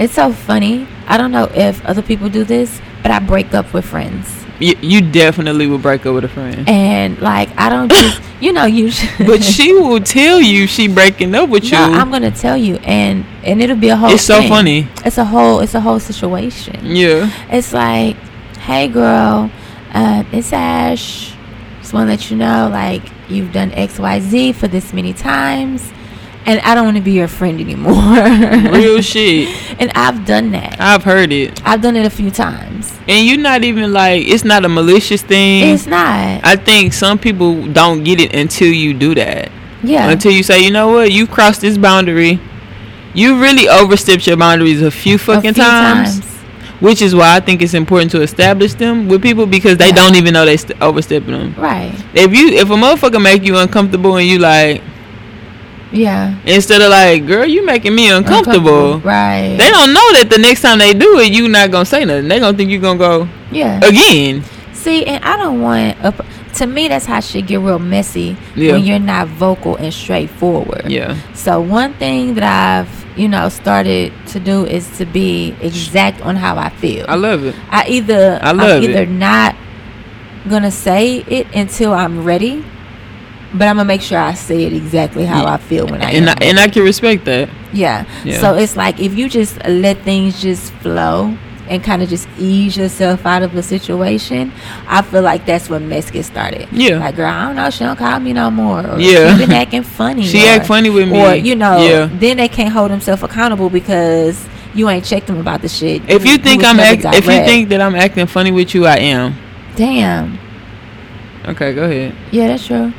[0.00, 0.88] it's so funny.
[1.06, 4.24] I don't know if other people do this, but I break up with friends,
[4.58, 8.52] You, you definitely will break up with a friend, and like I don't just, you
[8.56, 8.88] know, you.
[8.90, 11.76] Should, but she will tell you she breaking up with you.
[11.76, 14.10] I'm gonna tell you, and and it'll be a whole.
[14.16, 14.88] it's so funny.
[15.04, 15.60] It's a whole.
[15.60, 16.80] It's a whole situation.
[16.96, 17.28] Yeah.
[17.52, 18.16] It's like,
[18.64, 19.50] hey girl,
[19.94, 21.34] uh, it's Ash.
[21.80, 25.12] Just want to let you know, like, you've done X, Y, Z for this many
[25.12, 25.92] times,
[26.46, 27.92] and I don't want to be your friend anymore.
[28.72, 29.48] Real shit.
[29.80, 30.76] And I've done that.
[30.80, 32.92] I've heard it, I've done it a few times.
[33.08, 35.74] and you're not even like it's not a malicious thing.
[35.74, 36.40] It's not.
[36.44, 39.50] I think some people don't get it until you do that.
[39.82, 40.08] Yeah.
[40.10, 42.40] Until you say, you know what, you crossed this boundary.
[43.12, 46.20] You really overstepped your boundaries a few A fucking few times,
[46.80, 49.94] which is why I think it's important to establish them with people because they Yeah.
[49.94, 51.54] don't even know they st- overstepping them.
[51.56, 51.92] Right.
[52.14, 54.82] If you if a motherfucker make you uncomfortable and you like
[55.92, 56.34] Yeah.
[56.44, 58.98] instead of like, girl, you making me uncomfortable.
[59.00, 59.56] Right.
[59.56, 62.28] They don't know that the next time they do it, you not gonna say nothing.
[62.28, 63.80] They gonna think you gonna go yeah.
[63.82, 64.42] again.
[64.72, 66.12] See, and I don't want a,
[66.54, 68.72] to me that's how shit get real messy Yeah.
[68.72, 70.90] when you're not vocal and straightforward.
[70.90, 71.16] Yeah.
[71.34, 76.36] So one thing that I've, you know, started to do is to be exact on
[76.36, 77.04] how I feel.
[77.08, 77.54] I love it.
[77.70, 79.08] I either I love am either it.
[79.10, 79.54] not
[80.48, 82.64] gonna say it until I'm ready,
[83.54, 86.28] but I'm gonna make sure I say it exactly how I feel when I and
[86.28, 86.36] am.
[86.40, 87.48] I, and I can respect that.
[87.72, 88.04] yeah.
[88.24, 88.40] Yeah.
[88.40, 91.36] So it's like if you just let things just flow
[91.68, 94.52] and kind of just ease yourself out of a situation,
[94.86, 96.68] I feel like that's when mess gets started.
[96.72, 96.98] Yeah.
[96.98, 98.86] Like, girl, I don't know, she don't call me no more.
[98.86, 99.32] Or Yeah.
[99.36, 100.26] She been acting funny.
[100.34, 101.20] She or, act funny with me.
[101.20, 102.08] Or, you know, Yeah.
[102.12, 106.02] then they can't hold themselves accountable because you ain't checked them about the shit.
[106.08, 108.86] If you think was I'm act, if you think that I'm acting funny with you,
[108.86, 109.34] I am.
[109.76, 110.38] Damn.
[111.46, 112.14] Okay, go ahead.
[112.30, 112.92] Yeah, that's true.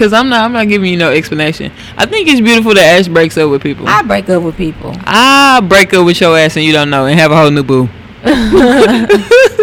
[0.00, 1.70] Cause I'm not I'm not giving you no explanation.
[1.98, 3.86] I think it's beautiful that Ash breaks up with people.
[3.86, 4.96] I break up with people.
[5.04, 7.62] I break up with your ass and you don't know and have a whole new
[7.62, 7.86] boo.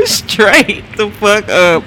[0.06, 1.84] Straight the fuck up.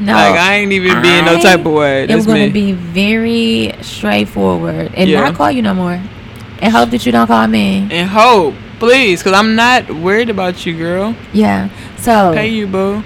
[0.00, 0.12] No.
[0.12, 2.02] like I ain't even being no type of way.
[2.02, 2.50] am That's gonna me.
[2.50, 5.22] be very straightforward and Yeah.
[5.22, 6.00] not call you no more.
[6.60, 7.88] And hope that you don't call me.
[7.90, 11.16] and hope, please, cause I'm not worried about you, girl.
[11.32, 11.68] Yeah.
[11.96, 13.02] So Pay you, boo.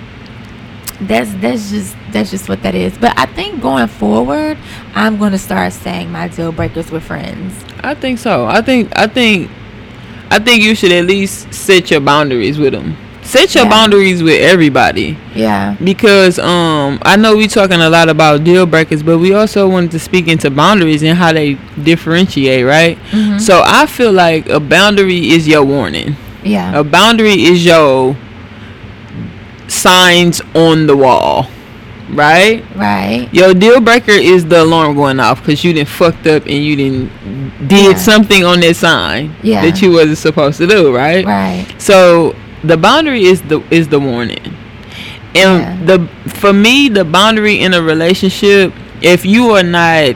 [1.09, 2.97] That's that's just that's just what that is.
[2.99, 4.59] But I think going forward,
[4.95, 7.55] I'm gonna start saying my deal breakers with friends.
[7.83, 8.47] I think so.
[8.47, 9.51] I think I think
[10.31, 12.97] I think you should at least set your boundaries with them.
[13.23, 13.71] Set your Yeah.
[13.71, 15.77] boundaries with everybody Yeah.
[15.83, 19.91] because um I know we're talking a lot about deal breakers, but we also wanted
[19.93, 22.99] to speak into boundaries and how they differentiate, right?
[23.13, 23.41] Mhm.
[23.41, 26.17] So I feel like a boundary is your warning.
[26.43, 26.77] Yeah.
[26.77, 28.17] A boundary is your
[29.73, 31.47] signs on the wall,
[32.11, 32.63] right?
[32.77, 33.29] Right.
[33.33, 36.77] Your deal breaker is the alarm going off because you didn't fucked up and you
[36.77, 37.11] didn't
[37.69, 37.97] did Yeah.
[37.97, 39.63] something on that sign Yeah.
[39.63, 41.25] that you wasn't supposed to do, right?
[41.25, 41.67] Right.
[41.79, 44.45] So the boundary is the is the warning,
[45.35, 45.77] and Yeah.
[45.87, 50.15] the for me the boundary in a relationship, if you are not,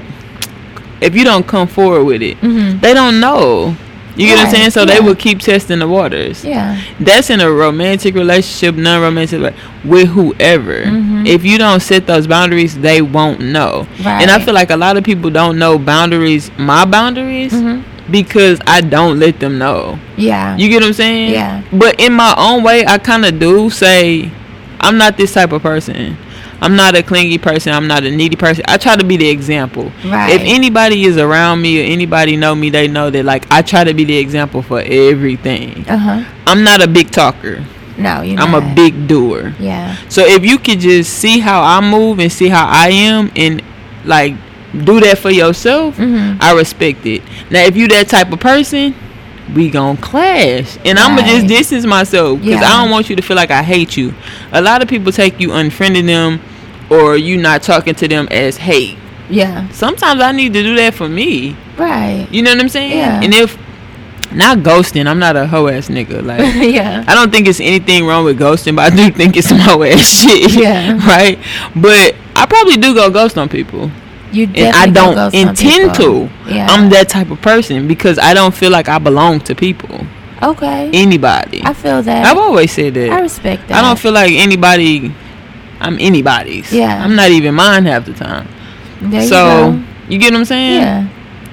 [1.00, 2.80] if you don't come forward with it, Mhm.
[2.80, 3.74] they don't know.
[4.16, 4.70] You get what I'm saying?
[4.70, 5.00] So they yeah.
[5.00, 6.80] will keep testing the waters Yeah.
[6.98, 10.84] that's in a romantic relationship, non-romantic, like, with whoever.
[10.84, 11.26] Mhm.
[11.26, 13.86] If you don't set those boundaries, they won't know.
[14.02, 14.22] Right.
[14.22, 17.82] And I feel like a lot of people don't know boundaries, my boundaries, Mhm.
[18.10, 19.98] because I don't let them know.
[20.16, 20.56] Yeah.
[20.56, 21.32] You get what I'm saying?
[21.32, 21.60] Yeah.
[21.72, 24.30] But in my own way, I kind of do say,
[24.80, 26.16] I'm not this type of person.
[26.60, 27.72] I'm not a clingy person.
[27.72, 28.64] I'm not a needy person.
[28.66, 29.92] I try to be the example.
[30.04, 30.32] Right.
[30.34, 33.84] If anybody is around me or anybody know me, they know that like I try
[33.84, 35.84] to be the example for everything.
[35.88, 36.24] Uh huh.
[36.46, 37.64] I'm not a big talker.
[37.98, 39.54] No, you're I'm a big doer.
[39.58, 39.96] Yeah.
[40.08, 43.62] So if you could just see how I move and see how I am and
[44.04, 44.34] like
[44.84, 46.36] do that for yourself, Mhm.
[46.40, 47.22] I respect it.
[47.50, 48.94] Now if you that type of person,
[49.54, 50.76] we gon' clash.
[50.84, 52.66] And I'ma just distance myself because Yeah.
[52.68, 54.12] I don't want you to feel like I hate you.
[54.52, 56.40] A lot of people take you unfriending them
[56.90, 58.96] or you not talking to them as hate.
[59.30, 59.68] Yeah.
[59.70, 61.56] Sometimes I need to do that for me.
[61.76, 62.26] Right.
[62.30, 62.96] You know what I'm saying?
[62.96, 63.20] Yeah.
[63.22, 63.56] And if
[64.32, 66.24] not ghosting, I'm not a hoe ass nigga.
[66.24, 66.40] Like
[66.74, 67.04] yeah.
[67.06, 69.82] I don't think it's anything wrong with ghosting, but I do think it's some hoe
[69.84, 70.54] ass shit.
[70.54, 70.96] Yeah.
[71.06, 71.38] Right?
[71.74, 73.90] But I probably do go ghost on people.
[74.32, 76.28] You And I don't intend people.
[76.28, 76.52] to.
[76.52, 76.66] Yeah.
[76.68, 80.06] I'm that type of person because I don't feel like I belong to people.
[80.42, 80.90] okay.
[80.92, 81.62] Anybody.
[81.64, 82.26] I feel that.
[82.26, 83.10] I've always said that.
[83.10, 83.78] I respect that.
[83.78, 85.14] I don't feel like anybody
[85.80, 86.72] I'm anybody's.
[86.72, 87.02] Yeah.
[87.04, 88.48] I'm not even mine half the time.
[89.00, 89.84] There you so go.
[90.08, 90.80] you get what I'm saying?
[90.80, 91.08] Yeah.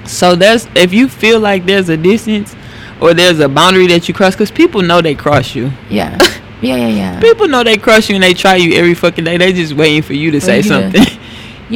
[0.05, 2.55] So that's if you feel like there's a distance
[3.01, 5.71] or there's a boundary that you cross, because people know they cross you.
[5.89, 6.17] Yeah.
[6.63, 6.77] Yeah.
[6.77, 6.87] Yeah.
[6.87, 7.19] Yeah.
[7.19, 9.35] People know they cross you and they try you every fucking day.
[9.35, 11.03] They just waiting for you to say you something.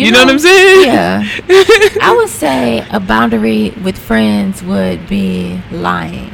[0.06, 0.86] You, know, what I'm saying?
[0.88, 1.24] Yeah.
[2.02, 6.30] I would say a boundary with friends would be lying.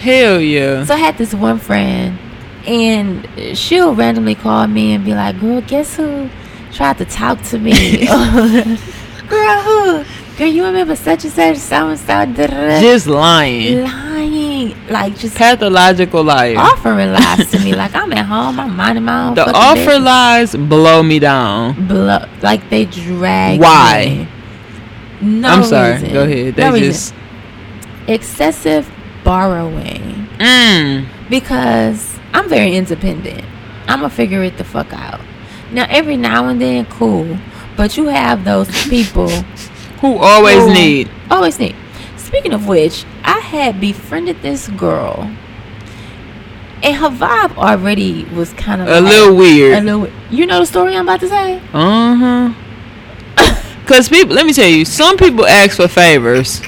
[0.00, 0.84] Hell yeah.
[0.84, 2.18] So I had this one friend,
[2.66, 6.28] and she'll randomly call me and be like, "Girl, guess who
[6.72, 8.06] tried to talk to me?
[9.28, 10.04] Girl, who?
[10.36, 12.06] Girl, you remember such and such, so and so?
[12.06, 13.84] da, da, da." Just lying.
[13.84, 14.07] Lying,
[14.88, 16.56] like just Pathological liar.
[16.58, 17.74] offering lies to me.
[17.82, 19.34] Like I'm at home, I'm minding my own.
[19.34, 20.04] The offer business.
[20.04, 21.86] lies blow me down.
[21.86, 23.60] Blo- like they drag.
[23.60, 24.26] Why?
[25.20, 25.30] me.
[25.40, 25.92] No I'm sorry.
[25.94, 26.12] reason.
[26.12, 26.54] Go ahead.
[26.56, 26.88] They No reason.
[26.92, 27.14] just
[28.06, 28.90] excessive
[29.24, 31.06] borrowing mm.
[31.28, 33.44] because I'm very independent.
[33.86, 35.20] I'm gonna figure it the fuck out.
[35.72, 37.38] Now every now and then, cool,
[37.76, 39.28] but you have those people
[40.00, 41.10] Who always Who- need?
[41.30, 41.74] Always need.
[42.28, 45.30] Speaking of which, I had befriended this girl,
[46.82, 49.72] and her vibe already was kind of A little weird.
[49.72, 49.84] a weird.
[49.84, 50.08] little.
[50.30, 51.56] You know the story I'm about to say?
[51.72, 53.54] Uh huh.
[53.86, 56.60] Cause people, let me tell you, some people ask for favors.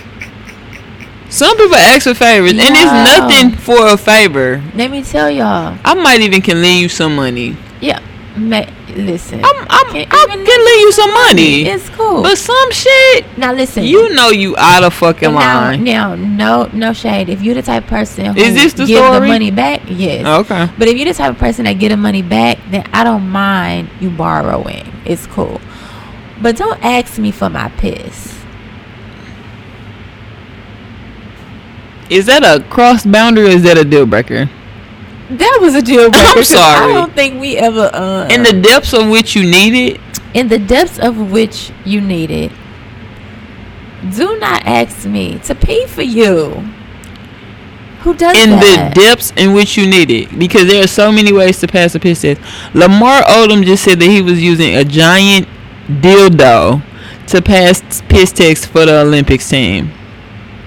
[1.29, 4.63] Some people ask for favors, and it's nothing for a favor.
[4.75, 5.77] Let me tell y'all.
[5.85, 7.57] I might even can lend you some money.
[7.83, 8.01] Yeah,
[8.35, 8.65] ma-
[8.97, 9.41] listen.
[9.45, 11.63] I'm, I'm, Can't I can lend you some money.
[11.67, 12.23] It's cool.
[12.23, 13.85] But some shit, now listen.
[13.85, 15.85] you know, you out of fucking now, line.
[15.85, 17.29] now, no, no shade.
[17.29, 20.27] If you're the type of person who Is this the give the money back, yes.
[20.27, 20.73] Okay.
[20.79, 23.29] But if you're the type of person that get the money back, then I don't
[23.29, 24.91] mind you borrowing.
[25.05, 25.61] It's cool.
[26.41, 28.39] But don't ask me for my piss.
[32.09, 34.51] Is that a cross boundary or is that a deal breaker?
[35.31, 36.35] That was a deal breaker.
[36.35, 36.91] 'cause sorry.
[36.91, 37.91] I don't think we ever.
[37.93, 40.01] Uh, In the depths of which you need it,
[40.35, 42.53] in the depths of which you need it,
[44.17, 46.65] do not ask me to pay for you.
[48.03, 48.95] Who does in that?
[48.95, 51.95] the depths in which you need it because there are so many ways to pass
[51.95, 52.41] a piss test.
[52.75, 55.47] Lamar Odom just said that he was using a giant
[55.87, 56.83] dildo
[57.27, 59.93] to pass piss tests for the Olympics team.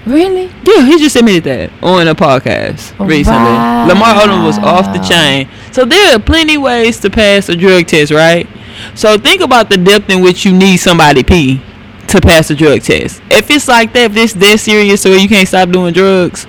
[0.06, 0.46] Really?
[0.64, 3.40] Yeah, he just admitted that on a podcast oh, recently.
[3.40, 3.88] Wow.
[3.88, 5.48] Lamar Odom was off the chain.
[5.72, 8.48] So there are plenty ways to pass a drug test, right?
[8.94, 11.62] So think about the depth in which you need somebody pee
[12.08, 13.22] to pass a drug test.
[13.30, 16.46] If it's like that, if it's that serious or you can't stop doing drugs,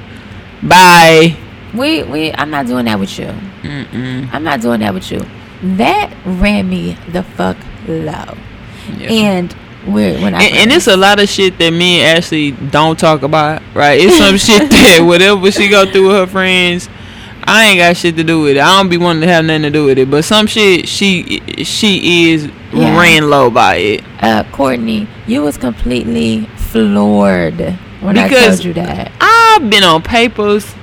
[0.61, 1.37] bye.
[1.73, 2.33] We we.
[2.33, 3.27] I'm not doing that with you.
[3.27, 4.29] Mm-mm.
[4.31, 5.21] I'm not doing that with you.
[5.77, 8.37] That ran me the fuck low.
[8.97, 9.09] Yeah.
[9.09, 9.55] And
[9.85, 13.21] when I and, and it's a lot of shit that me and Ashley don't talk
[13.23, 13.99] about, right?
[14.01, 16.89] It's some shit that whatever she go through with her friends,
[17.43, 18.59] I ain't got shit to do with it.
[18.61, 20.09] I don't be wanting to have nothing to do with it.
[20.09, 22.99] But some shit she she is Yeah.
[22.99, 24.03] ran low by it.
[24.21, 27.59] uh, Courtney, you was completely floored
[28.01, 29.11] when I Because- told you that.
[29.21, 30.73] I've been on papers.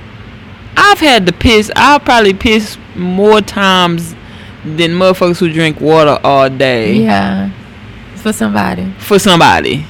[0.76, 1.70] I've had to piss.
[1.76, 4.14] I've probably pissed more times
[4.64, 7.50] than motherfuckers who drink water all day Yeah,
[8.22, 8.92] for somebody.
[8.98, 9.84] for somebody.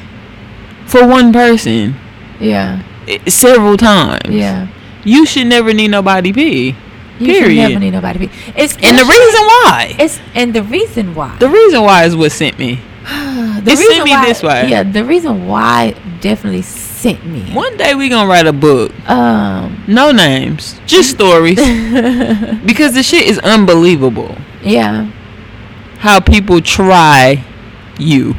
[0.86, 1.94] For one person.
[2.40, 4.28] Yeah, eh, Several times.
[4.28, 4.66] yeah.
[5.04, 6.76] You should never need nobody pee.
[7.18, 8.18] You should never need nobody.
[8.26, 9.94] be- It's And the reason why.
[9.98, 12.80] it's and the reason why The reason why is what sent me.
[13.04, 14.68] the it sent me why, this way.
[14.68, 17.42] Yeah, the reason why definitely sent me.
[17.52, 18.90] One day we gonna write a book.
[19.08, 20.80] Um, No names.
[20.86, 21.56] Just stories.
[22.64, 24.36] because the shit is unbelievable.
[24.62, 25.06] yeah,
[25.98, 27.42] How people try
[27.98, 28.34] you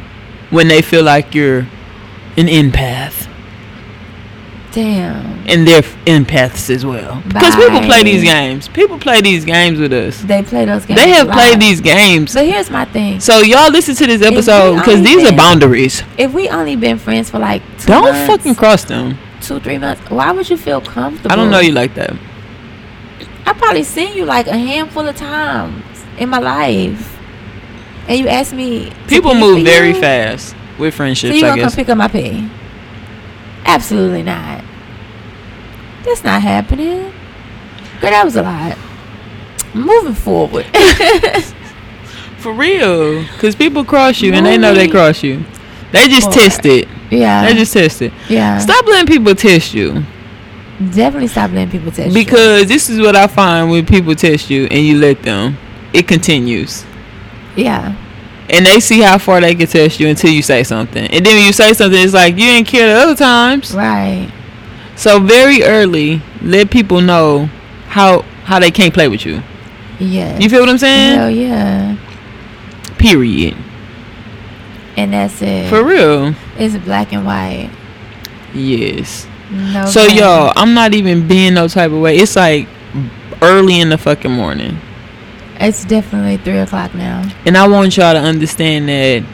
[0.50, 1.60] when they feel like you're
[2.36, 3.28] an empath.
[4.72, 5.46] damn.
[5.46, 7.22] And they're empaths as well.
[7.28, 8.66] Because people play these games.
[8.68, 10.20] People play these games with us.
[10.22, 11.00] They play those games.
[11.00, 11.36] They have live.
[11.36, 12.32] played these games.
[12.32, 13.20] So here's my thing.
[13.20, 16.02] So y'all listen to this episode because these are boundaries.
[16.18, 19.16] If we only been friends for like two Don't months, fucking cross them.
[19.40, 21.30] two three months, why would you feel comfortable?
[21.32, 22.16] I don't know you like that.
[23.46, 25.84] I probably seen you like a handful of times
[26.18, 27.13] in my life,
[28.08, 28.92] and you asked me.
[29.08, 30.00] People move very you?
[30.00, 31.74] fast with So friendships, you I gonna come guess.
[31.76, 32.48] pick up my pee?
[33.64, 34.62] Absolutely not.
[36.04, 37.12] That's not happening.
[38.00, 38.76] Girl, that was a lot.
[39.74, 40.66] Moving forward.
[42.38, 43.22] For real.
[43.22, 45.44] Because people cross you and they know they cross you.
[45.92, 46.34] They just forward.
[46.40, 46.88] test it.
[47.10, 47.44] yeah.
[47.46, 48.12] They just test it.
[48.28, 48.58] yeah.
[48.58, 50.04] Stop letting people test you.
[50.92, 52.24] Definitely stop letting people test you.
[52.24, 55.56] Because this is what I find when people test you and you let them.
[55.94, 56.84] It continues.
[57.56, 57.96] Yeah.
[58.50, 61.06] And they see how far they can test you until you say something.
[61.06, 63.74] And then when you say something, it's like you didn't care the other times.
[63.74, 64.30] Right.
[64.96, 67.46] So very early, let people know
[67.86, 69.42] how how they can't play with you.
[69.98, 70.38] Yeah.
[70.38, 71.16] You feel what I'm saying?
[71.16, 71.96] Hell yeah.
[72.98, 73.56] Period.
[74.96, 75.68] And that's it.
[75.68, 76.34] For real.
[76.58, 77.70] It's black and white.
[78.52, 79.26] Yes.
[79.50, 79.86] No.
[79.86, 82.18] So y'all, I'm not even being no type of way.
[82.18, 82.68] It's like
[83.42, 84.78] early in the fucking morning.
[85.60, 87.30] It's definitely three o'clock now.
[87.46, 89.24] And I want y'all to understand that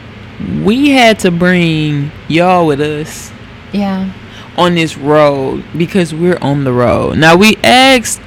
[0.63, 3.31] we had to bring y'all with us
[3.71, 4.09] Yeah.
[4.57, 7.17] on this road because we're on the road.
[7.17, 8.21] Now we asked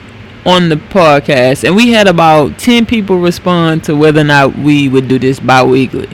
[0.45, 4.89] on the podcast and we had about 10 people respond to whether or not we
[4.89, 6.09] would do this bi-weekly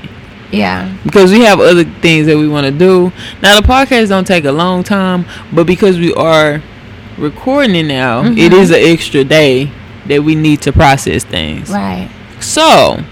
[0.53, 0.89] Yeah.
[1.05, 3.11] because we have other things that we want to do.
[3.43, 6.63] Now the podcast don't take a long time, but because we are
[7.19, 8.53] recording it now, it Mhm.
[8.53, 9.71] is an extra day
[10.07, 11.71] that we need to process things.
[11.71, 12.11] Right.
[12.41, 13.03] So,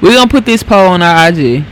[0.00, 1.64] we're going to put this poll on our IG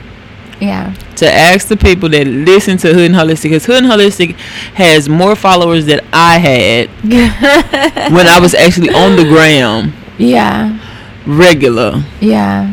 [0.60, 0.94] Yeah.
[1.16, 4.32] to ask the people that listen to Hood and Holistic because Hood and Holistic
[4.74, 6.88] has more followers than I had
[8.12, 10.78] when I was actually on the gram yeah.
[11.26, 12.72] regular Yeah.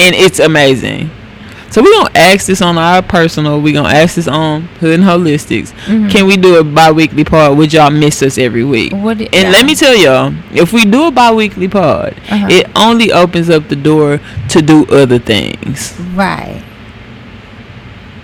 [0.00, 1.10] and it's amazing.
[1.70, 3.60] So we gonna ask this on our personal.
[3.60, 5.72] We gonna ask this on Hood and Holistics.
[5.86, 6.10] Mhm.
[6.10, 7.56] Can we do a bi-weekly pod?
[7.56, 8.92] Would y'all miss us every week?
[8.92, 9.50] What and yeah.
[9.50, 12.46] let me tell y'all, if we do a bi-weekly pod, Uh-huh.
[12.50, 14.18] it only opens up the door
[14.48, 16.60] to do other things Right.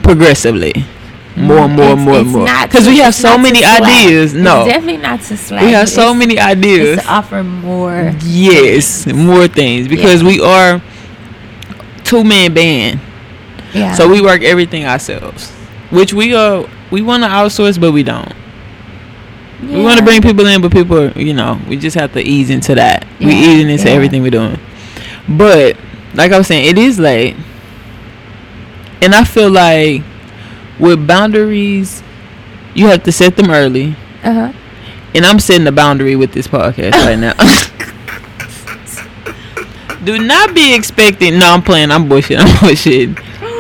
[0.03, 0.84] progressively.
[1.36, 2.49] More and more and It's- more and it's more.
[2.62, 4.32] Because we have so many ideas.
[4.34, 4.62] No.
[4.62, 5.62] It's definitely not to slack.
[5.62, 7.01] We have so many ideas.
[7.03, 8.12] To offer more.
[8.24, 10.28] Yes, more things because Yeah.
[10.28, 10.80] we are
[12.05, 13.01] two man band,
[13.77, 13.95] Yeah.
[13.95, 15.51] so we work everything ourselves.
[15.91, 18.33] Which we are, we want to outsource, but we don't.
[19.62, 22.51] We want to bring people in, but people, you know, we just have to ease
[22.51, 23.07] into that.
[23.18, 23.95] we Yeah, easing into yeah.
[23.95, 24.59] everything we're doing.
[25.29, 25.77] But
[26.14, 27.37] like I was saying, it is late,
[29.01, 30.03] and I feel like
[30.79, 32.03] with boundaries,
[32.74, 33.97] you have to set them early.
[34.22, 34.53] Uh huh.
[35.14, 37.33] And I'm setting the boundary with this podcast right now.
[40.05, 41.39] Do not be expecting.
[41.39, 41.91] No, I'm playing.
[41.91, 42.39] I'm bullshit.
[42.39, 43.11] I'm bullshit.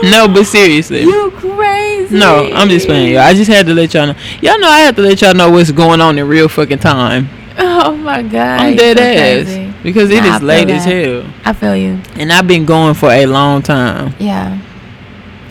[0.02, 1.02] No, but seriously.
[1.02, 2.16] You crazy.
[2.18, 3.22] No, I'm just playing, y'all.
[3.22, 4.14] I just had to let y'all know.
[4.42, 7.28] Y'all know I have to let y'all know what's going on in real fucking time.
[7.58, 8.60] Oh my god.
[8.60, 9.74] I'm dead ass crazy.
[9.82, 11.98] because it Nah, is late as hell, I feel you.
[12.16, 14.14] and I've been going for a long time.
[14.18, 14.58] Yeah.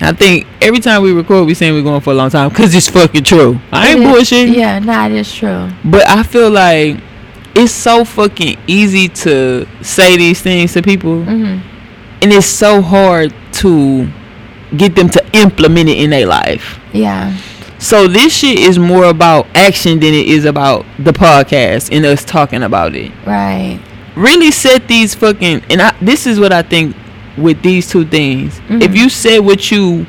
[0.02, 2.76] I think every time we record, we saying we're going for a long time because
[2.76, 3.60] it's fucking true.
[3.72, 4.50] I ain't bullshit.
[4.50, 5.70] Yeah, nah, it is true.
[5.86, 6.98] But I feel like
[7.56, 11.62] it's so fucking easy to say these things to people, Mhm.
[12.22, 14.08] and it's so hard to
[14.78, 16.80] get them to implement it in their life.
[16.94, 17.36] Yeah.
[17.78, 22.24] So this shit is more about action than it is about the podcast and us
[22.24, 23.12] talking about it.
[23.26, 23.80] Right.
[24.16, 26.96] Really set these fucking and I, this is what I think
[27.38, 28.60] with these two things.
[28.70, 28.82] Mhm.
[28.82, 30.06] If you set what you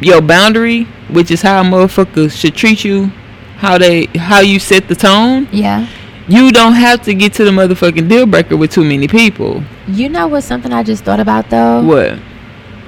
[0.00, 3.10] your boundary, which is how a motherfucker should treat you,
[3.56, 5.86] how they how you set the tone, Yeah.
[6.28, 9.62] you don't have to get to the motherfucking deal breaker with too many people.
[9.88, 11.80] You know what's something I just thought about though?
[11.82, 12.18] What?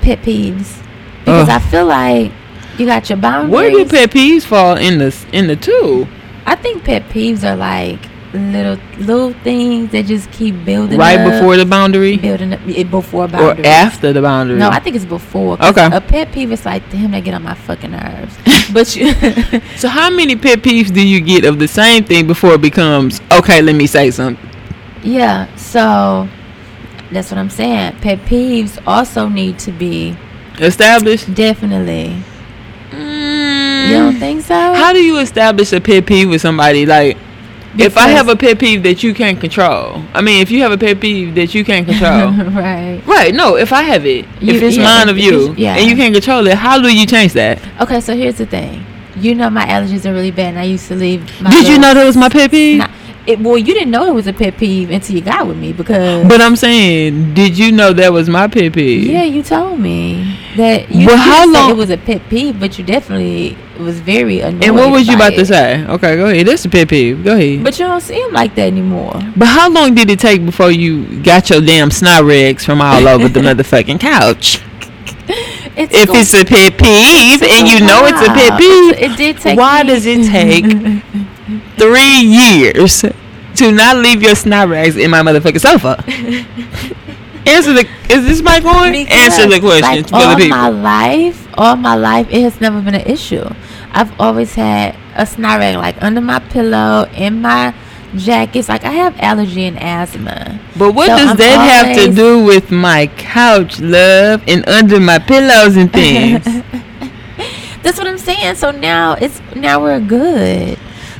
[0.02, 0.77] Pet peeves.
[1.28, 1.62] Because Ugh.
[1.62, 2.32] I feel like
[2.78, 3.52] you got your boundaries.
[3.52, 6.06] Where do pet peeves fall in the in the two?
[6.46, 7.98] I think pet peeves are like
[8.32, 12.90] little little things that just keep building Right up, before the boundary building up it
[12.90, 14.58] before boundary or after the boundary?
[14.58, 15.88] No, I think it's before Okay.
[15.90, 18.36] A pet peeve is like damn, they get on my fucking nerves.
[18.72, 19.12] but you,
[19.76, 23.20] So how many pet peeves do you get of the same thing before it becomes
[23.32, 23.60] okay?
[23.62, 24.48] Let me say something.
[25.02, 25.54] yeah.
[25.56, 26.28] So
[27.10, 27.96] that's what I'm saying.
[28.00, 30.16] Pet peeves also need to be
[30.60, 31.32] Established.
[31.34, 32.22] definitely.
[32.90, 33.88] Mm.
[33.88, 34.54] You don't think so?
[34.54, 36.84] How do you establish a pet peeve with somebody?
[36.86, 37.16] Like,
[37.78, 40.72] if I have a pet peeve that you can't control, I mean, if you have
[40.72, 43.00] a pet peeve that you can't control, right.
[43.06, 43.34] right?
[43.34, 45.76] No, if I have it, You- if it's yeah, mine of you, yeah.
[45.76, 47.60] and you can't control it, how do you change that?
[47.80, 48.84] Okay, so here's the thing.
[49.16, 51.20] You know my allergies are really bad, and I used to leave.
[51.42, 52.82] My Did you know that was my pet peeve?
[53.28, 55.72] It, well, you didn't know it was a pet peeve until you got with me
[55.72, 56.26] because.
[56.28, 59.04] But I'm saying, did you know that was my pet peeve?
[59.04, 60.90] yeah, you told me that.
[60.90, 64.64] You Well, how long- It was a pet peeve, but you definitely was very annoyed.
[64.64, 65.84] And what was you about to say?
[65.86, 66.46] Okay, go ahead.
[66.46, 67.22] That's a pet peeve.
[67.22, 67.62] Go ahead.
[67.62, 69.12] But you don't see him like that anymore.
[69.36, 73.06] But how long did it take before you got your damn snot rags from all
[73.06, 74.60] over the motherfucking couch?
[75.80, 79.38] It's If it's a pet peeve and you know it's a pet peeve, It did
[79.38, 79.56] take.
[79.56, 80.64] why me- does it take
[81.78, 83.04] three years
[83.58, 86.02] to not leave your snot rags in my motherfucking sofa?
[87.46, 87.88] Answer the.
[88.10, 88.92] Is this mic on?
[88.92, 92.80] Because, Answer the question like, all the my life, all my life, it has never
[92.80, 93.44] been an issue.
[93.92, 97.74] I've always had a snot rag like under my pillow, in my
[98.16, 98.68] jackets.
[98.68, 100.60] Like I have allergy and asthma.
[100.76, 105.00] but what so does I'm that have to do with my couch, love, and under
[105.00, 106.44] my pillows and things?
[107.82, 108.56] That's what I'm saying.
[108.56, 110.78] So now it's now we're good.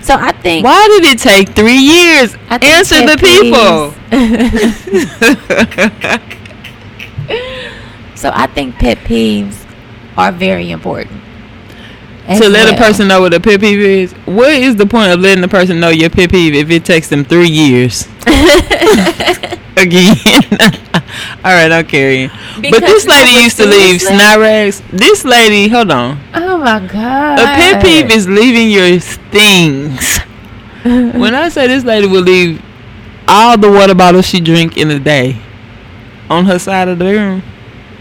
[0.09, 2.35] So I think Why did it take three years?
[2.49, 3.93] Answer the people.
[8.17, 9.67] so I think pet peeves
[10.17, 11.21] are very important.
[12.27, 14.13] to let a person know what a pet peeve is.
[14.25, 17.11] What is the point of letting the person know your pet peeve if it takes
[17.11, 18.09] them three years?
[19.77, 20.17] Again.
[21.45, 22.31] All right, I'm carrying.
[22.57, 24.83] But this lady used to leave rags.
[24.93, 26.19] This lady, hold on.
[26.35, 27.39] Oh my god.
[27.39, 30.19] A pet peeve is leaving your things.
[30.85, 32.63] when I say this lady will leave
[33.27, 35.41] all the water bottles she drink in a day
[36.31, 37.43] on her side of the room.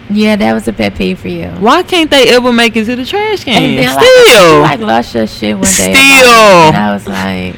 [0.09, 1.49] Yeah, that was a pet peeve for you.
[1.59, 3.61] Why can't they ever make it to the trash can?
[3.61, 4.59] And then, like, Still.
[4.61, 5.93] like lost your shit one day.
[5.93, 5.93] Still.
[5.93, 7.55] And I was like,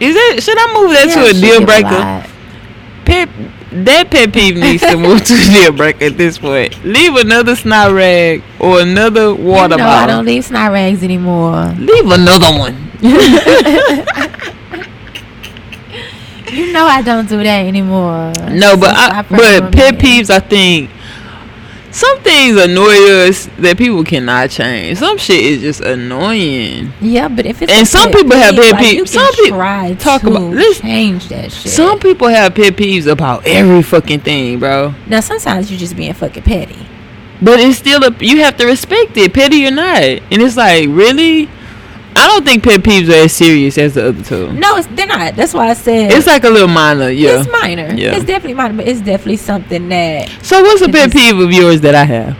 [0.00, 1.90] Is that should I move that yeah, to a deal breaker?
[1.90, 2.30] lot.
[3.04, 3.28] Pet
[3.72, 6.84] that pet peeve needs to move to a deal breaker at this point.
[6.84, 11.66] Leave another snot rag or another water you know, I don't leave snot rags anymore.
[11.78, 12.90] Leave another one.
[16.52, 18.30] You know I don't do that anymore.
[18.50, 20.90] No, but So I, but pet peeves I think
[21.92, 24.98] some things annoy us that people cannot change.
[24.98, 26.92] Some shit is just annoying.
[27.00, 28.94] Yeah, but if it's And some people have peeve, pet like, peeve.
[28.94, 31.70] you Some people- try talk to about- listen, change that shit.
[31.72, 34.94] Some people have pet peeves about every fucking thing, bro.
[35.06, 36.86] now sometimes you're just being fucking petty.
[37.40, 40.02] But it's still a you have to respect it, petty or not.
[40.02, 41.48] And it's like, really?
[42.14, 44.52] I don't think pet peeves are as serious as the other two.
[44.52, 45.34] No, it's, they're not.
[45.34, 47.40] That's why I said It's like a little minor, yeah.
[47.40, 47.92] It's minor.
[47.94, 48.14] Yeah.
[48.14, 51.80] It's definitely minor, but it's definitely something that So what's a pet peeve of yours
[51.82, 52.36] that I have?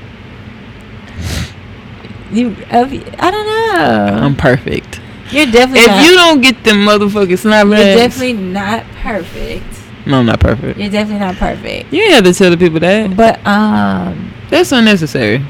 [2.32, 2.48] you.
[2.70, 4.26] Of, I don't know.
[4.26, 5.00] I'm perfect.
[5.30, 5.80] you're definitely.
[5.80, 9.64] If not, you don't get them motherfucking snap you're definitely not perfect.
[10.06, 10.78] no, I'm not perfect.
[10.78, 11.92] You're definitely not perfect.
[11.92, 13.16] You ain't have to tell the people that.
[13.16, 15.44] But um, That's unnecessary.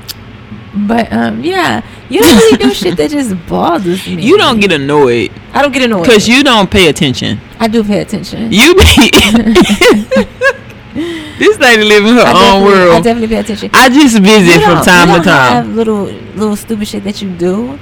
[0.74, 4.22] But um, yeah, you don't really do shit that just bothers me.
[4.22, 7.38] You don't get annoyed I don't get annoyed because you don't pay attention.
[7.60, 8.50] I do pay attention.
[8.50, 8.84] You be
[11.38, 12.92] this lady living her I own world.
[12.92, 13.70] I definitely pay attention.
[13.74, 15.66] I just visit You from time to time.
[15.66, 16.04] Have little
[16.36, 17.78] little stupid shit that you do.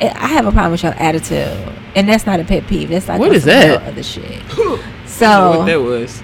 [0.00, 2.88] I I have a problem with your attitude, and that's not a pet peeve.
[2.88, 3.82] That's like What is that?
[3.82, 4.24] Other shit.
[4.50, 6.22] I what So that was.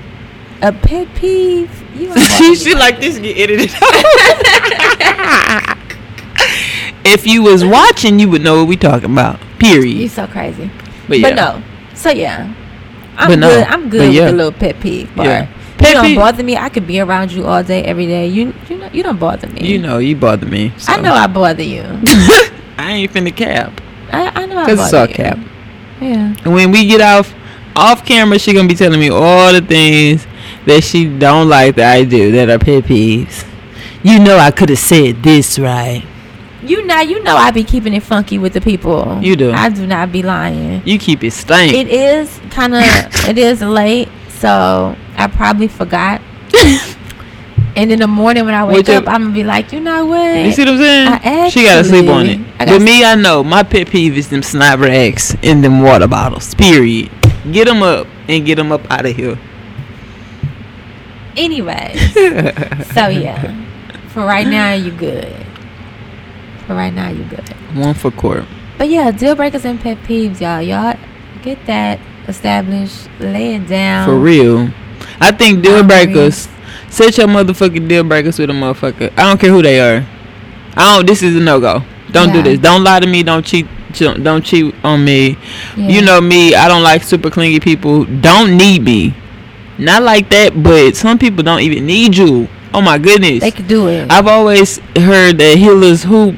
[0.62, 1.70] a pet peeve.
[1.96, 3.70] You she she like this get edited.
[7.08, 9.40] If you was watching, you would know what we talking about.
[9.58, 9.96] Period.
[9.96, 10.70] You so crazy.
[11.08, 11.62] But yeah, But no.
[11.94, 12.54] So yeah.
[13.16, 13.48] I'm But no.
[13.48, 13.64] good.
[13.66, 14.24] I'm good yeah.
[14.26, 15.26] with a little pet peeve part.
[15.28, 15.48] Yeah.
[15.80, 16.56] You don't peeve- bother me.
[16.56, 18.26] I could be around you all day, every day.
[18.26, 19.66] You you know you don't bother me.
[19.66, 20.72] you know you bother me.
[20.76, 20.92] So.
[20.92, 21.82] I know I bother you.
[22.78, 23.80] I ain't finna cap.
[24.12, 25.14] I, I know I bother it's all you.
[25.14, 25.38] cap.
[26.00, 26.34] Yeah.
[26.44, 27.32] And when we get off
[27.76, 30.26] off camera, she gonna be telling me all the things
[30.66, 33.44] that she don't like that I do that are pet peeves.
[34.02, 36.04] You know I could have said this right.
[36.62, 39.18] You know you know I be keeping it funky with the people.
[39.22, 39.52] You do.
[39.52, 40.82] I do not be lying.
[40.84, 41.72] You keep it stank.
[41.72, 42.82] It is kind of
[43.28, 46.20] it is late, so I probably forgot.
[47.76, 50.06] and in the morning when I wake you- up, I'm gonna be like, you know
[50.06, 50.44] what?
[50.44, 51.08] you see what I'm saying?
[51.08, 52.40] I she gotta sleep on it.
[52.58, 56.08] actually- But me, I know my pet peeve is them sniper eggs in them water
[56.08, 56.54] bottles.
[56.56, 57.10] Period.
[57.52, 59.38] Get them up and get them up out of here.
[61.36, 62.14] Anyways,
[62.94, 63.54] so yeah,
[64.08, 65.32] for right now you good.
[66.68, 67.48] For right now you good.
[67.74, 68.44] One for court.
[68.76, 70.60] But yeah, deal breakers and pet peeves, y'all.
[70.60, 70.96] Y'all
[71.42, 71.98] get that
[72.28, 73.08] established.
[73.18, 74.06] Lay it down.
[74.06, 74.68] For real.
[75.18, 76.46] I think deal breakers.
[76.90, 79.10] Set your motherfucking deal breakers with a motherfucker.
[79.16, 80.06] I don't care who they are.
[80.76, 81.06] I don't.
[81.06, 81.82] This is a no go.
[82.12, 82.58] Don't do this.
[82.58, 83.22] Don't lie to me.
[83.22, 83.66] Don't cheat.
[83.94, 85.38] Don't cheat on me.
[85.74, 85.88] Yeah.
[85.88, 86.54] You know me.
[86.54, 88.04] I don't like super clingy people.
[88.04, 89.14] Don't need me.
[89.78, 92.46] Not like that, but some people don't even need you.
[92.74, 93.40] Oh my goodness.
[93.40, 94.10] they could do it.
[94.10, 96.34] I've always heard that healers who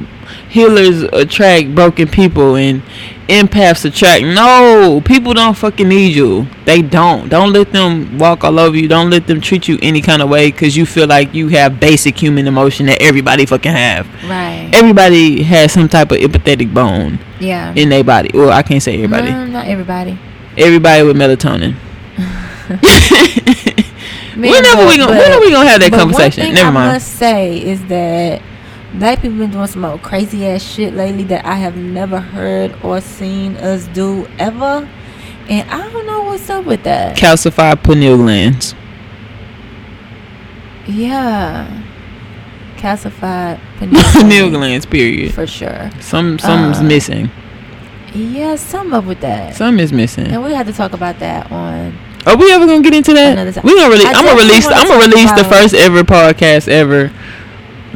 [0.50, 2.82] healers attract broken people and
[3.28, 6.46] empaths attract no people don't fucking need you.
[6.64, 7.28] They don't.
[7.28, 8.88] Don't let them walk all over you.
[8.88, 11.78] Don't let them treat you any kind of way because you feel like you have
[11.78, 14.06] basic human emotion that everybody fucking have.
[14.28, 14.70] Right.
[14.74, 17.72] everybody has some type of empathetic bone yeah.
[17.74, 18.30] in their body.
[18.34, 19.30] Well i can't say everybody.
[19.30, 20.18] No, not everybody.
[20.56, 21.76] everybody with melatonin.
[24.36, 26.54] Man, whenever we gonna when are we gonna have that conversation?
[26.54, 26.92] never I mind.
[26.94, 28.40] must say is that
[28.94, 32.74] black people been doing some old crazy ass shit lately that I have never heard
[32.82, 34.88] or seen us do ever,
[35.48, 37.16] and I don't know what's up with that.
[37.16, 38.74] calcified pineal glands
[40.86, 41.82] yeah,
[42.76, 45.90] calcified pineal pineal glands period for sure.
[46.00, 47.30] Some something's Uh, missing.
[48.12, 49.54] Yeah, some up with that.
[49.54, 50.26] Something is missing.
[50.26, 51.96] and we had to talk about that on.
[52.26, 53.62] Are we ever gonna get into that?
[53.62, 54.06] We gonna release.
[54.06, 54.66] I I'm gonna release.
[54.66, 57.12] I'm gonna release the first ever podcast ever.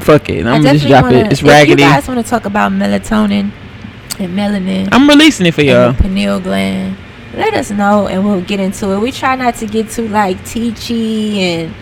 [0.00, 0.44] Fuck it.
[0.46, 1.32] I'm gonna just drop wanna- it.
[1.32, 1.82] It's raggedy.
[1.82, 3.50] If you guys want to talk about melatonin
[4.18, 5.92] and melanin, I'm releasing it for y'all.
[5.94, 6.96] pineal gland.
[7.36, 8.98] Let us know and we'll get into it.
[9.00, 11.74] We try not to get too like teachy and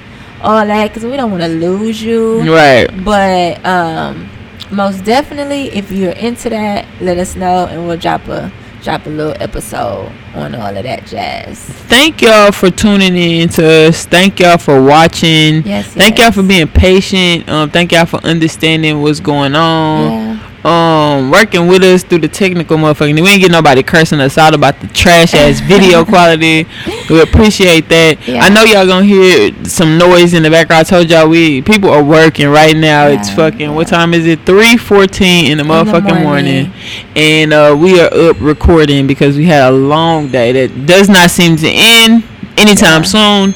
[0.42, 2.40] all that because we don't want to lose you.
[2.52, 2.88] Right.
[3.04, 4.28] But um,
[4.70, 8.50] most definitely, if you're into that, let us know and we'll drop a
[8.82, 11.58] drop a little episode on all of that jazz.
[11.60, 14.04] Thank y'all for tuning in to us.
[14.06, 15.62] Thank y'all for watching.
[15.64, 15.86] Yes.
[15.88, 16.34] Thank yes.
[16.34, 17.48] y'all for being patient.
[17.48, 20.10] Um, thank y'all for understanding what's going on.
[20.10, 20.31] Yeah.
[20.64, 23.20] Um working with us through the technical motherfucking.
[23.20, 26.66] We ain't get nobody cursing us out about the trash ass video quality.
[27.10, 28.18] We appreciate that.
[28.28, 28.42] Yeah.
[28.44, 30.86] I know y'all gonna hear some noise in the background.
[30.86, 33.08] I told y'all we people are working right now.
[33.08, 34.46] it's Yeah, fucking what time is it?
[34.46, 36.70] Three fourteen in the the motherfucking morning.
[36.70, 36.72] morning.
[37.16, 41.30] And uh we are up recording because we had a long day that does not
[41.30, 42.22] seem to end
[42.56, 43.52] anytime Yeah.
[43.52, 43.54] soon.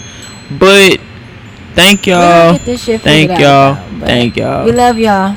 [0.59, 0.98] But
[1.74, 2.52] thank y'all.
[2.54, 3.74] get this shit Thank y'all.
[3.74, 4.64] out, Thank y'all.
[4.64, 5.36] We love y'all.